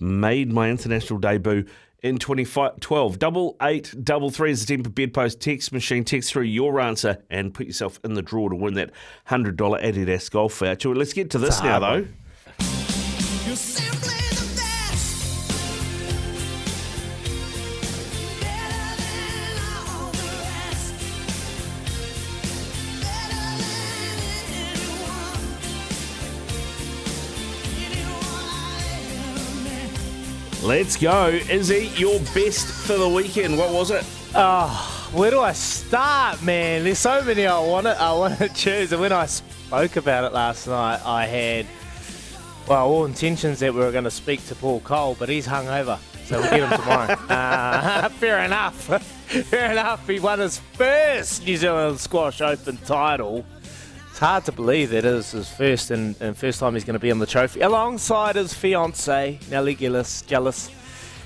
made 0.01 0.51
my 0.51 0.69
international 0.69 1.19
debut 1.19 1.65
in 2.03 2.17
2012. 2.17 3.17
Double 3.17 3.55
eight, 3.61 3.93
double 4.03 4.29
three 4.29 4.51
is 4.51 4.65
the 4.65 4.75
temper 4.75 4.89
bedpost 4.89 5.39
text 5.39 5.71
machine. 5.71 6.03
Text 6.03 6.31
through 6.31 6.43
your 6.43 6.81
answer 6.81 7.23
and 7.29 7.53
put 7.53 7.65
yourself 7.65 7.99
in 8.03 8.13
the 8.13 8.21
draw 8.21 8.49
to 8.49 8.55
win 8.55 8.73
that 8.73 8.91
$100 9.29 9.55
Adidas 9.55 10.29
golf 10.29 10.57
voucher. 10.57 10.93
Let's 10.93 11.13
get 11.13 11.29
to 11.31 11.39
this 11.39 11.63
now, 11.63 11.79
hard 11.79 12.05
though. 12.05 12.07
Let's 30.63 30.95
go. 30.95 31.27
Izzy, 31.27 31.91
your 31.95 32.19
best 32.33 32.65
for 32.65 32.97
the 32.97 33.07
weekend. 33.07 33.57
What 33.59 33.71
was 33.71 33.91
it? 33.91 34.03
Oh, 34.33 35.09
where 35.13 35.29
do 35.29 35.41
I 35.41 35.51
start, 35.51 36.41
man? 36.41 36.85
There's 36.85 36.97
so 36.97 37.21
many 37.21 37.45
I 37.45 37.59
want 37.59 37.85
to, 37.85 38.01
I 38.01 38.13
want 38.13 38.39
to 38.39 38.49
choose. 38.55 38.91
And 38.91 38.99
when 38.99 39.11
I 39.11 39.27
spoke 39.27 39.97
about 39.97 40.23
it 40.23 40.33
last 40.33 40.65
night, 40.65 41.01
I 41.05 41.27
had, 41.27 41.67
well, 42.67 42.87
all 42.87 43.05
intentions 43.05 43.59
that 43.59 43.73
we 43.73 43.79
were 43.79 43.91
going 43.91 44.03
to 44.05 44.11
speak 44.11 44.45
to 44.47 44.55
Paul 44.55 44.79
Coll, 44.81 45.15
but 45.15 45.27
he's 45.29 45.47
hungover. 45.47 45.99
So 46.25 46.39
we'll 46.39 46.49
get 46.49 46.71
him 46.71 46.79
tomorrow. 46.79 47.13
uh, 47.29 48.09
fair 48.19 48.39
enough. 48.39 48.75
fair 49.49 49.71
enough. 49.71 50.07
He 50.07 50.19
won 50.19 50.39
his 50.39 50.59
first 50.73 51.45
New 51.45 51.57
Zealand 51.57 51.99
Squash 51.99 52.39
Open 52.39 52.77
title. 52.77 53.45
It's 54.09 54.19
hard 54.19 54.45
to 54.45 54.51
believe 54.51 54.91
that 54.91 54.99
it 54.99 55.05
is 55.05 55.31
his 55.31 55.49
first 55.49 55.91
and, 55.91 56.15
and 56.21 56.37
first 56.37 56.59
time 56.59 56.75
he's 56.75 56.85
going 56.85 56.93
to 56.93 56.99
be 56.99 57.11
on 57.11 57.19
the 57.19 57.25
trophy 57.25 57.61
alongside 57.61 58.35
his 58.35 58.53
fiancee 58.53 59.39
Nele 59.49 59.73
Gilis, 59.73 60.23
Gilis, 60.23 60.69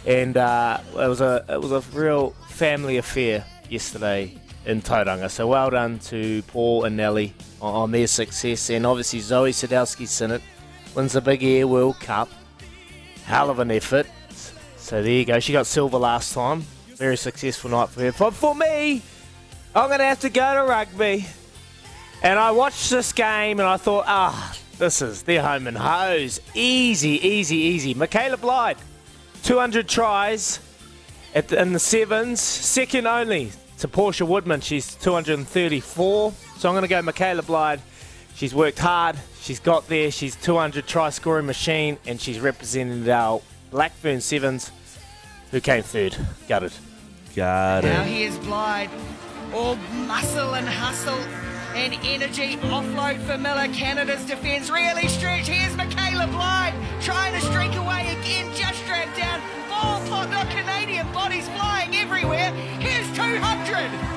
and 0.06 0.38
uh, 0.38 0.80
it 0.94 1.08
was 1.08 1.20
a 1.20 1.46
it 1.50 1.62
was 1.62 1.74
a 1.74 1.82
real 1.92 2.32
family 2.48 2.96
affair 2.98 3.46
yesterday 3.70 4.34
in 4.66 4.82
Tauranga. 4.82 5.30
So 5.30 5.48
well 5.48 5.70
done 5.70 6.00
to 6.00 6.42
Paul 6.44 6.86
and 6.86 6.96
Nele 6.96 7.32
on, 7.62 7.76
on 7.76 7.92
their 7.92 8.08
success, 8.08 8.70
and 8.70 8.86
obviously 8.86 9.20
Zoi 9.20 9.50
Sadowski 9.50 10.08
Synnott 10.08 10.42
wins 10.98 11.14
the 11.14 11.22
Big 11.22 11.44
Air 11.44 11.68
World 11.68 12.00
Cup. 12.00 12.28
Hell 13.26 13.52
of 13.52 13.60
an 13.60 13.70
effort. 13.70 14.08
So 14.78 15.04
there 15.04 15.12
you 15.12 15.26
go. 15.26 15.40
She 15.40 15.54
got 15.54 15.68
silver 15.68 16.00
last 16.00 16.34
time. 16.34 16.62
Very 16.96 17.18
successful 17.18 17.70
night 17.70 17.90
for 17.90 18.02
her. 18.02 18.12
But 18.12 18.34
for 18.34 18.56
me, 18.56 19.04
I'm 19.76 19.90
going 19.90 20.00
to 20.00 20.06
have 20.06 20.22
to 20.22 20.30
go 20.32 20.56
to 20.56 20.64
rugby. 20.64 21.28
And 22.24 22.40
I 22.40 22.50
watched 22.50 22.90
this 22.90 23.14
game 23.14 23.60
and 23.60 23.70
I 23.70 23.78
thought, 23.78 24.06
ah, 24.08 24.58
this 24.80 25.04
is 25.04 25.22
their 25.22 25.44
home 25.44 25.68
and 25.68 25.78
hose. 25.78 26.42
Easy, 26.56 27.28
easy, 27.28 27.58
easy. 27.58 27.94
Michaela 27.94 28.38
Blyde, 28.38 28.78
200 29.44 29.88
tries 29.88 30.60
the, 31.36 31.62
in 31.62 31.74
the 31.74 31.80
sevens, 31.80 32.42
second 32.42 33.06
only 33.06 33.52
to 33.78 33.88
Portia 33.88 34.26
Woodman. 34.26 34.62
She's 34.62 34.96
234. 34.96 36.34
So 36.58 36.70
I'm 36.70 36.74
going 36.74 36.82
to 36.82 36.88
go 36.88 37.00
Michaela 37.04 37.44
Blyde. 37.44 37.82
She's 38.38 38.54
worked 38.54 38.78
hard. 38.78 39.16
She's 39.42 39.60
got 39.60 39.88
there. 39.88 40.12
She's 40.12 40.36
200 40.36 40.86
try 40.86 41.10
scoring 41.10 41.48
machine, 41.48 41.98
and 42.06 42.22
she's 42.22 42.40
represented 42.40 43.10
our 43.10 43.42
Black 43.72 43.94
Ferns 43.94 44.26
Sevens, 44.26 44.72
who 45.50 45.60
came 45.60 45.82
third. 45.82 46.16
Gutted. 46.48 46.72
Got 47.36 47.84
it. 47.84 47.88
Now 47.88 48.04
here's 48.04 48.38
Blyde. 48.38 48.92
All 49.56 49.76
muscle 50.06 50.54
and 50.54 50.70
hustle 50.70 51.18
and 51.74 51.96
energy. 52.06 52.58
Offload 52.58 53.20
for 53.26 53.40
Miller. 53.40 53.74
Canada's 53.74 54.24
defence 54.26 54.70
really 54.70 55.08
stretched. 55.08 55.48
Here's 55.48 55.76
Michaela 55.76 56.28
Blyde 56.28 56.76
trying 57.02 57.34
to 57.34 57.42
streak 57.42 57.74
away 57.74 58.16
again. 58.20 58.54
Just 58.54 58.86
dragged 58.86 59.18
down. 59.18 59.42
Ball 59.68 60.00
flop. 60.02 60.30
The 60.30 60.56
Canadian 60.56 61.12
bodies 61.12 61.50
flying 61.50 61.96
everywhere. 61.96 62.52
Here's 62.80 63.08
200. 63.18 64.17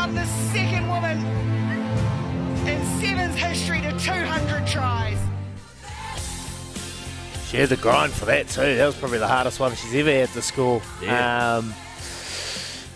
Become 0.00 0.14
the 0.14 0.26
second 0.54 0.88
woman 0.88 1.18
in 2.66 2.82
Sevens 3.02 3.36
history 3.36 3.82
to 3.82 3.90
200 3.98 4.66
tries. 4.66 5.18
She 7.46 7.58
had 7.58 7.68
the 7.68 7.76
grind 7.76 8.10
for 8.10 8.24
that 8.24 8.48
too. 8.48 8.76
That 8.76 8.86
was 8.86 8.96
probably 8.96 9.18
the 9.18 9.28
hardest 9.28 9.60
one 9.60 9.74
she's 9.74 9.94
ever 9.94 10.10
had 10.10 10.30
to 10.30 10.40
score. 10.40 10.80
Yeah. 11.02 11.56
Um, 11.58 11.74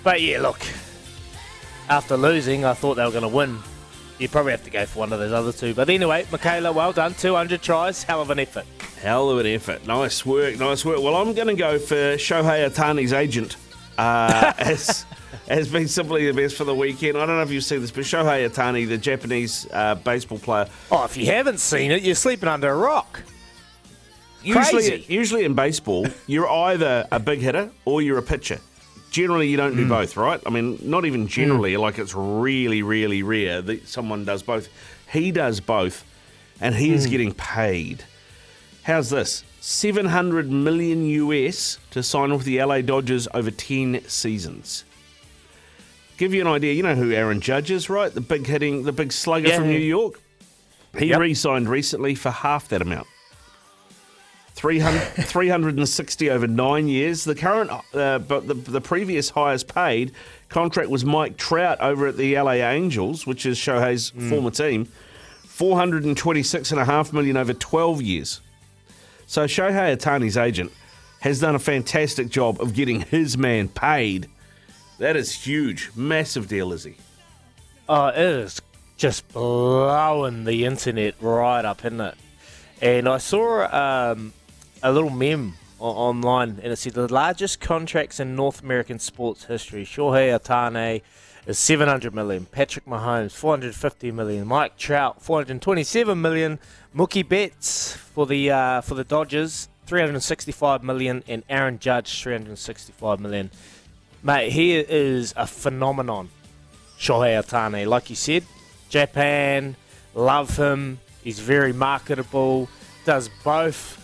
but 0.02 0.22
yeah, 0.22 0.40
look, 0.40 0.62
after 1.90 2.16
losing, 2.16 2.64
I 2.64 2.72
thought 2.72 2.94
they 2.94 3.04
were 3.04 3.10
going 3.10 3.20
to 3.20 3.28
win. 3.28 3.58
You 4.18 4.30
probably 4.30 4.52
have 4.52 4.64
to 4.64 4.70
go 4.70 4.86
for 4.86 5.00
one 5.00 5.12
of 5.12 5.18
those 5.18 5.32
other 5.32 5.52
two. 5.52 5.74
But 5.74 5.90
anyway, 5.90 6.24
Michaela, 6.32 6.72
well 6.72 6.94
done. 6.94 7.12
200 7.12 7.60
tries. 7.60 8.02
Hell 8.02 8.22
of 8.22 8.30
an 8.30 8.38
effort. 8.38 8.64
Hell 9.02 9.28
of 9.28 9.40
an 9.40 9.46
effort. 9.46 9.86
Nice 9.86 10.24
work, 10.24 10.58
nice 10.58 10.86
work. 10.86 11.02
Well, 11.02 11.16
I'm 11.16 11.34
going 11.34 11.48
to 11.48 11.54
go 11.54 11.78
for 11.78 12.16
Shohei 12.16 12.66
Ohtani's 12.66 13.12
agent. 13.12 13.56
Uh, 13.98 14.54
as 14.58 15.04
has 15.48 15.68
been 15.68 15.88
simply 15.88 16.26
the 16.26 16.34
best 16.34 16.56
for 16.56 16.64
the 16.64 16.74
weekend. 16.74 17.16
I 17.16 17.26
don't 17.26 17.36
know 17.36 17.42
if 17.42 17.50
you've 17.50 17.64
seen 17.64 17.80
this, 17.80 17.90
but 17.90 18.04
Shohei 18.04 18.48
Ohtani, 18.48 18.88
the 18.88 18.98
Japanese 18.98 19.66
uh, 19.72 19.94
baseball 19.96 20.38
player, 20.38 20.68
Oh, 20.90 21.04
if 21.04 21.16
you 21.16 21.26
haven't 21.26 21.58
seen 21.58 21.90
it, 21.90 22.02
you're 22.02 22.14
sleeping 22.14 22.48
under 22.48 22.70
a 22.70 22.76
rock. 22.76 23.22
usually, 24.42 24.88
Crazy. 24.88 25.06
usually 25.08 25.44
in 25.44 25.54
baseball, 25.54 26.06
you're 26.26 26.48
either 26.48 27.06
a 27.10 27.20
big 27.20 27.40
hitter 27.40 27.70
or 27.84 28.02
you're 28.02 28.18
a 28.18 28.22
pitcher. 28.22 28.60
Generally, 29.10 29.48
you 29.48 29.56
don't 29.56 29.76
do 29.76 29.84
hmm. 29.84 29.88
both, 29.88 30.16
right? 30.16 30.40
I 30.44 30.50
mean, 30.50 30.78
not 30.82 31.04
even 31.04 31.28
generally. 31.28 31.74
Hmm. 31.74 31.80
Like 31.80 31.98
it's 31.98 32.14
really, 32.14 32.82
really 32.82 33.22
rare 33.22 33.62
that 33.62 33.86
someone 33.86 34.24
does 34.24 34.42
both. 34.42 34.68
He 35.12 35.30
does 35.30 35.60
both, 35.60 36.04
and 36.60 36.74
he 36.74 36.92
is 36.92 37.04
hmm. 37.04 37.10
getting 37.10 37.34
paid. 37.34 38.04
How's 38.82 39.10
this? 39.10 39.44
700 39.60 40.50
million 40.50 41.06
US 41.06 41.78
to 41.90 42.02
sign 42.02 42.34
with 42.34 42.44
the 42.44 42.62
LA 42.62 42.82
Dodgers 42.82 43.26
over 43.32 43.50
10 43.50 44.06
seasons. 44.06 44.84
Give 46.16 46.32
you 46.32 46.40
an 46.40 46.46
idea, 46.46 46.72
you 46.74 46.82
know 46.82 46.94
who 46.94 47.10
Aaron 47.12 47.40
Judge 47.40 47.70
is, 47.70 47.90
right? 47.90 48.12
The 48.12 48.20
big 48.20 48.46
hitting, 48.46 48.84
the 48.84 48.92
big 48.92 49.12
slugger 49.12 49.48
Yeah. 49.48 49.56
from 49.58 49.68
New 49.68 49.78
York. 49.78 50.20
He 50.96 51.06
Yep. 51.06 51.20
re 51.20 51.34
signed 51.34 51.68
recently 51.68 52.14
for 52.14 52.30
half 52.30 52.68
that 52.68 52.80
amount. 52.80 53.08
300, 54.54 55.00
360 55.26 56.30
over 56.30 56.46
nine 56.46 56.86
years. 56.88 57.24
The 57.24 57.34
current, 57.34 57.70
uh, 57.92 58.20
but 58.20 58.46
the, 58.46 58.54
the 58.54 58.80
previous 58.80 59.30
highest 59.30 59.66
paid 59.72 60.12
contract 60.48 60.88
was 60.88 61.04
Mike 61.04 61.36
Trout 61.36 61.80
over 61.80 62.06
at 62.06 62.16
the 62.16 62.34
LA 62.38 62.52
Angels, 62.62 63.26
which 63.26 63.44
is 63.44 63.58
Shohei's 63.58 64.10
former 64.28 64.52
team, 64.52 64.86
426 65.48 66.70
and 66.70 66.80
a 66.80 66.84
half 66.84 67.12
million 67.12 67.36
over 67.36 67.52
12 67.52 68.00
years. 68.02 68.40
So 69.26 69.46
Shohei 69.46 69.96
Ohtani's 69.96 70.36
agent 70.36 70.70
has 71.20 71.40
done 71.40 71.54
a 71.56 71.58
fantastic 71.58 72.28
job 72.28 72.60
of 72.60 72.74
getting 72.74 73.00
his 73.00 73.36
man 73.36 73.68
paid. 73.68 74.28
That 74.98 75.16
is 75.16 75.32
huge, 75.32 75.90
massive 75.94 76.48
deal, 76.48 76.72
Izzy. 76.72 76.96
Oh, 77.88 78.08
it 78.08 78.18
is 78.18 78.62
just 78.96 79.26
blowing 79.32 80.44
the 80.44 80.64
internet 80.64 81.14
right 81.20 81.64
up, 81.64 81.84
isn't 81.84 82.00
it? 82.00 82.14
And 82.80 83.08
I 83.08 83.18
saw 83.18 84.12
um, 84.12 84.32
a 84.82 84.92
little 84.92 85.10
meme 85.10 85.54
online, 85.78 86.60
and 86.62 86.72
it 86.72 86.76
said 86.76 86.94
the 86.94 87.12
largest 87.12 87.60
contracts 87.60 88.20
in 88.20 88.36
North 88.36 88.62
American 88.62 88.98
sports 88.98 89.44
history. 89.44 89.84
Shohei 89.84 90.38
Ohtani 90.38 91.02
is 91.46 91.58
700 91.58 92.14
million. 92.14 92.46
Patrick 92.46 92.86
Mahomes 92.86 93.32
450 93.32 94.12
million. 94.12 94.46
Mike 94.46 94.76
Trout 94.76 95.22
427 95.22 96.20
million. 96.20 96.58
Mookie 96.96 97.28
Betts 97.28 97.94
for 97.94 98.26
the 98.26 98.50
uh, 98.50 98.80
for 98.80 98.94
the 98.94 99.04
Dodgers 99.04 99.68
365 99.86 100.82
million, 100.82 101.22
and 101.28 101.42
Aaron 101.48 101.78
Judge 101.78 102.22
365 102.22 103.20
million. 103.20 103.50
Mate, 104.24 104.52
he 104.52 104.74
is 104.74 105.34
a 105.36 105.46
phenomenon. 105.46 106.30
Shohei 106.98 107.38
Ohtani. 107.38 107.86
Like 107.86 108.08
you 108.08 108.16
said, 108.16 108.42
Japan, 108.88 109.76
love 110.14 110.56
him. 110.56 110.98
He's 111.22 111.40
very 111.40 111.74
marketable, 111.74 112.70
does 113.04 113.28
both 113.44 114.00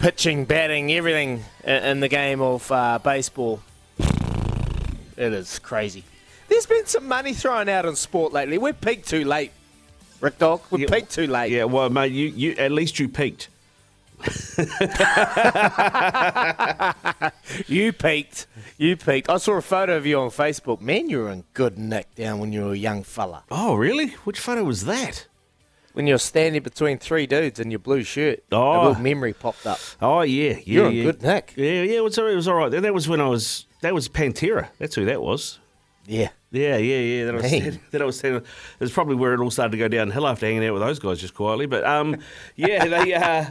pitching, 0.00 0.44
batting, 0.44 0.92
everything 0.92 1.44
in 1.62 2.00
the 2.00 2.08
game 2.08 2.40
of 2.40 2.70
uh, 2.72 2.98
baseball. 2.98 3.62
It 3.98 5.32
is 5.32 5.60
crazy. 5.60 6.02
There's 6.48 6.66
been 6.66 6.86
some 6.86 7.06
money 7.06 7.32
thrown 7.32 7.68
out 7.68 7.86
in 7.86 7.94
sport 7.94 8.32
lately. 8.32 8.58
We're 8.58 8.72
peaked 8.72 9.08
too 9.08 9.24
late, 9.24 9.52
Rick 10.20 10.38
Dog. 10.38 10.62
We're 10.70 10.80
Yeah, 10.80 10.86
peaked 10.88 11.12
too 11.12 11.28
late. 11.28 11.52
Yeah, 11.52 11.64
well, 11.64 11.90
mate, 11.90 12.10
you, 12.10 12.26
you 12.26 12.52
at 12.58 12.72
least 12.72 12.98
you 12.98 13.08
peaked. 13.08 13.50
You 17.66 17.92
peaked. 17.92 18.46
You 18.78 18.96
peaked. 18.96 19.28
I 19.28 19.36
saw 19.36 19.54
a 19.54 19.62
photo 19.62 19.96
of 19.96 20.06
you 20.06 20.18
on 20.18 20.30
Facebook. 20.30 20.80
Man, 20.80 21.08
you 21.08 21.20
were 21.20 21.30
in 21.30 21.44
good 21.54 21.78
nick 21.78 22.14
down 22.14 22.38
when 22.38 22.52
you 22.52 22.64
were 22.64 22.72
a 22.72 22.76
young 22.76 23.02
fella. 23.02 23.44
Oh, 23.50 23.74
really? 23.74 24.08
Which 24.24 24.40
photo 24.40 24.64
was 24.64 24.84
that? 24.86 25.26
When 25.92 26.06
you 26.06 26.14
were 26.14 26.18
standing 26.18 26.62
between 26.62 26.98
three 26.98 27.26
dudes 27.26 27.60
in 27.60 27.70
your 27.70 27.78
blue 27.78 28.02
shirt. 28.02 28.42
Oh. 28.50 28.72
A 28.72 28.88
little 28.88 29.02
memory 29.02 29.32
popped 29.32 29.66
up. 29.66 29.78
Oh, 30.02 30.22
yeah, 30.22 30.52
yeah, 30.52 30.58
You're 30.64 30.86
in 30.86 30.92
yeah. 30.94 31.02
good 31.04 31.22
nick. 31.22 31.52
Yeah, 31.56 31.82
yeah, 31.82 31.98
it 31.98 32.04
was, 32.04 32.18
it 32.18 32.34
was 32.34 32.48
all 32.48 32.56
right. 32.56 32.70
That 32.70 32.94
was 32.94 33.08
when 33.08 33.20
I 33.20 33.28
was. 33.28 33.66
That 33.82 33.94
was 33.94 34.08
Pantera. 34.08 34.68
That's 34.78 34.94
who 34.94 35.04
that 35.04 35.22
was. 35.22 35.60
Yeah. 36.06 36.30
Yeah, 36.50 36.76
yeah, 36.76 36.98
yeah. 36.98 37.24
That 37.26 37.34
I 37.34 37.36
was. 37.36 37.46
Standing, 37.46 37.80
that 37.90 38.02
I 38.02 38.04
was 38.04 38.18
standing. 38.18 38.40
It 38.42 38.80
was 38.80 38.92
probably 38.92 39.14
where 39.14 39.34
it 39.34 39.40
all 39.40 39.50
started 39.50 39.72
to 39.72 39.78
go 39.78 39.88
downhill 39.88 40.26
after 40.26 40.46
hanging 40.46 40.66
out 40.66 40.72
with 40.72 40.82
those 40.82 40.98
guys 40.98 41.20
just 41.20 41.34
quietly. 41.34 41.66
But 41.66 41.84
um, 41.84 42.16
yeah, 42.56 42.86
they 42.86 43.14
uh, 43.14 43.46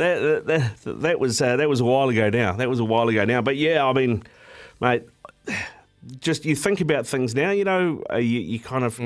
that, 0.00 0.44
that 0.46 0.46
that 0.84 1.00
that 1.02 1.20
was 1.20 1.40
uh, 1.40 1.56
that 1.56 1.68
was 1.68 1.80
a 1.80 1.84
while 1.84 2.08
ago 2.08 2.28
now. 2.30 2.52
That 2.52 2.68
was 2.68 2.80
a 2.80 2.84
while 2.84 3.08
ago 3.08 3.24
now. 3.24 3.40
But 3.42 3.56
yeah, 3.56 3.84
I 3.84 3.92
mean, 3.92 4.24
mate, 4.80 5.04
just 6.18 6.44
you 6.44 6.56
think 6.56 6.80
about 6.80 7.06
things 7.06 7.34
now. 7.34 7.50
You 7.50 7.64
know, 7.64 8.02
uh, 8.10 8.16
you, 8.16 8.40
you 8.40 8.58
kind 8.58 8.84
of. 8.84 8.98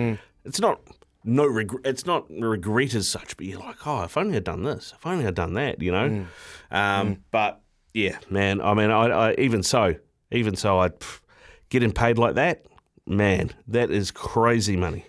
It's 0.44 0.60
not 0.60 0.80
no 1.24 1.44
regret. 1.44 1.82
It's 1.84 2.06
not 2.06 2.30
regret 2.30 2.94
as 2.94 3.08
such, 3.08 3.36
but 3.36 3.46
you're 3.46 3.60
like, 3.60 3.86
oh, 3.86 4.02
if 4.04 4.16
only 4.16 4.36
I'd 4.36 4.44
done 4.44 4.62
this. 4.62 4.92
If 4.96 5.06
only 5.06 5.26
I'd 5.26 5.34
done 5.34 5.54
that. 5.54 5.82
You 5.82 5.92
know. 5.92 6.26
Um, 6.70 7.22
But 7.30 7.60
yeah, 7.92 8.18
man. 8.30 8.60
I 8.60 8.74
mean, 8.74 8.90
I, 8.90 9.06
I 9.06 9.34
even 9.38 9.62
so, 9.62 9.96
even 10.30 10.56
so, 10.56 10.78
I'd 10.78 10.98
pff, 10.98 11.20
getting 11.68 11.92
paid 11.92 12.18
like 12.18 12.34
that. 12.34 12.66
Man, 13.06 13.50
that 13.68 13.90
is 13.90 14.10
crazy 14.10 14.76
money. 14.76 15.06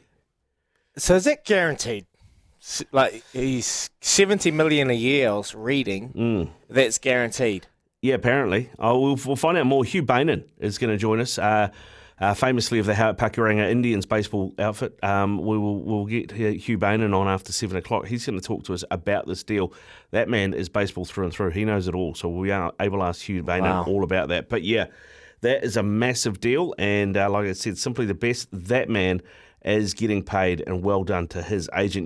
So 0.97 1.15
is 1.15 1.25
that 1.25 1.45
guaranteed? 1.45 2.05
Like 2.91 3.23
he's 3.31 3.89
seventy 4.01 4.49
million 4.51 4.89
a 4.89 4.93
year. 4.93 5.29
I 5.29 5.33
was 5.33 5.53
reading. 5.53 6.13
Mm. 6.13 6.49
That's 6.69 6.97
guaranteed. 6.97 7.67
Yeah, 8.01 8.15
apparently. 8.15 8.69
Oh, 8.79 8.99
we'll, 8.99 9.19
we'll 9.25 9.35
find 9.35 9.57
out 9.57 9.65
more. 9.65 9.83
Hugh 9.83 10.03
Bainan 10.03 10.43
is 10.59 10.77
going 10.77 10.91
to 10.91 10.97
join 10.97 11.19
us, 11.19 11.39
uh, 11.39 11.69
uh, 12.19 12.33
famously 12.35 12.77
of 12.79 12.85
the 12.85 12.93
Howick 12.93 13.17
Pakuranga 13.17 13.69
Indians 13.69 14.05
baseball 14.05 14.53
outfit. 14.59 14.97
Um, 15.03 15.37
we 15.39 15.57
will 15.57 15.79
we'll 15.81 16.05
get 16.05 16.31
Hugh 16.31 16.77
Bainan 16.77 17.15
on 17.15 17.27
after 17.27 17.51
seven 17.51 17.77
o'clock. 17.77 18.07
He's 18.07 18.25
going 18.25 18.39
to 18.39 18.45
talk 18.45 18.63
to 18.65 18.73
us 18.73 18.83
about 18.91 19.27
this 19.27 19.43
deal. 19.43 19.73
That 20.11 20.27
man 20.29 20.53
is 20.53 20.69
baseball 20.69 21.05
through 21.05 21.25
and 21.25 21.33
through. 21.33 21.51
He 21.51 21.65
knows 21.65 21.87
it 21.87 21.93
all. 21.95 22.15
So 22.15 22.29
we 22.29 22.51
are 22.51 22.71
able 22.79 22.99
to 22.99 23.03
ask 23.05 23.21
Hugh 23.21 23.43
Bainan 23.43 23.61
Wow. 23.61 23.83
all 23.85 24.03
about 24.03 24.29
that. 24.29 24.49
But 24.49 24.63
yeah, 24.63 24.85
that 25.41 25.63
is 25.63 25.77
a 25.77 25.83
massive 25.83 26.39
deal. 26.39 26.73
And 26.79 27.15
uh, 27.15 27.29
like 27.29 27.45
I 27.47 27.53
said, 27.53 27.77
simply 27.77 28.05
the 28.07 28.13
best. 28.15 28.47
That 28.51 28.89
man 28.89 29.21
is 29.63 29.95
getting 29.95 30.21
paid, 30.21 30.63
and 30.67 30.83
well 30.83 31.03
done 31.03 31.27
to 31.29 31.41
his 31.41 31.67
agent. 31.75 32.03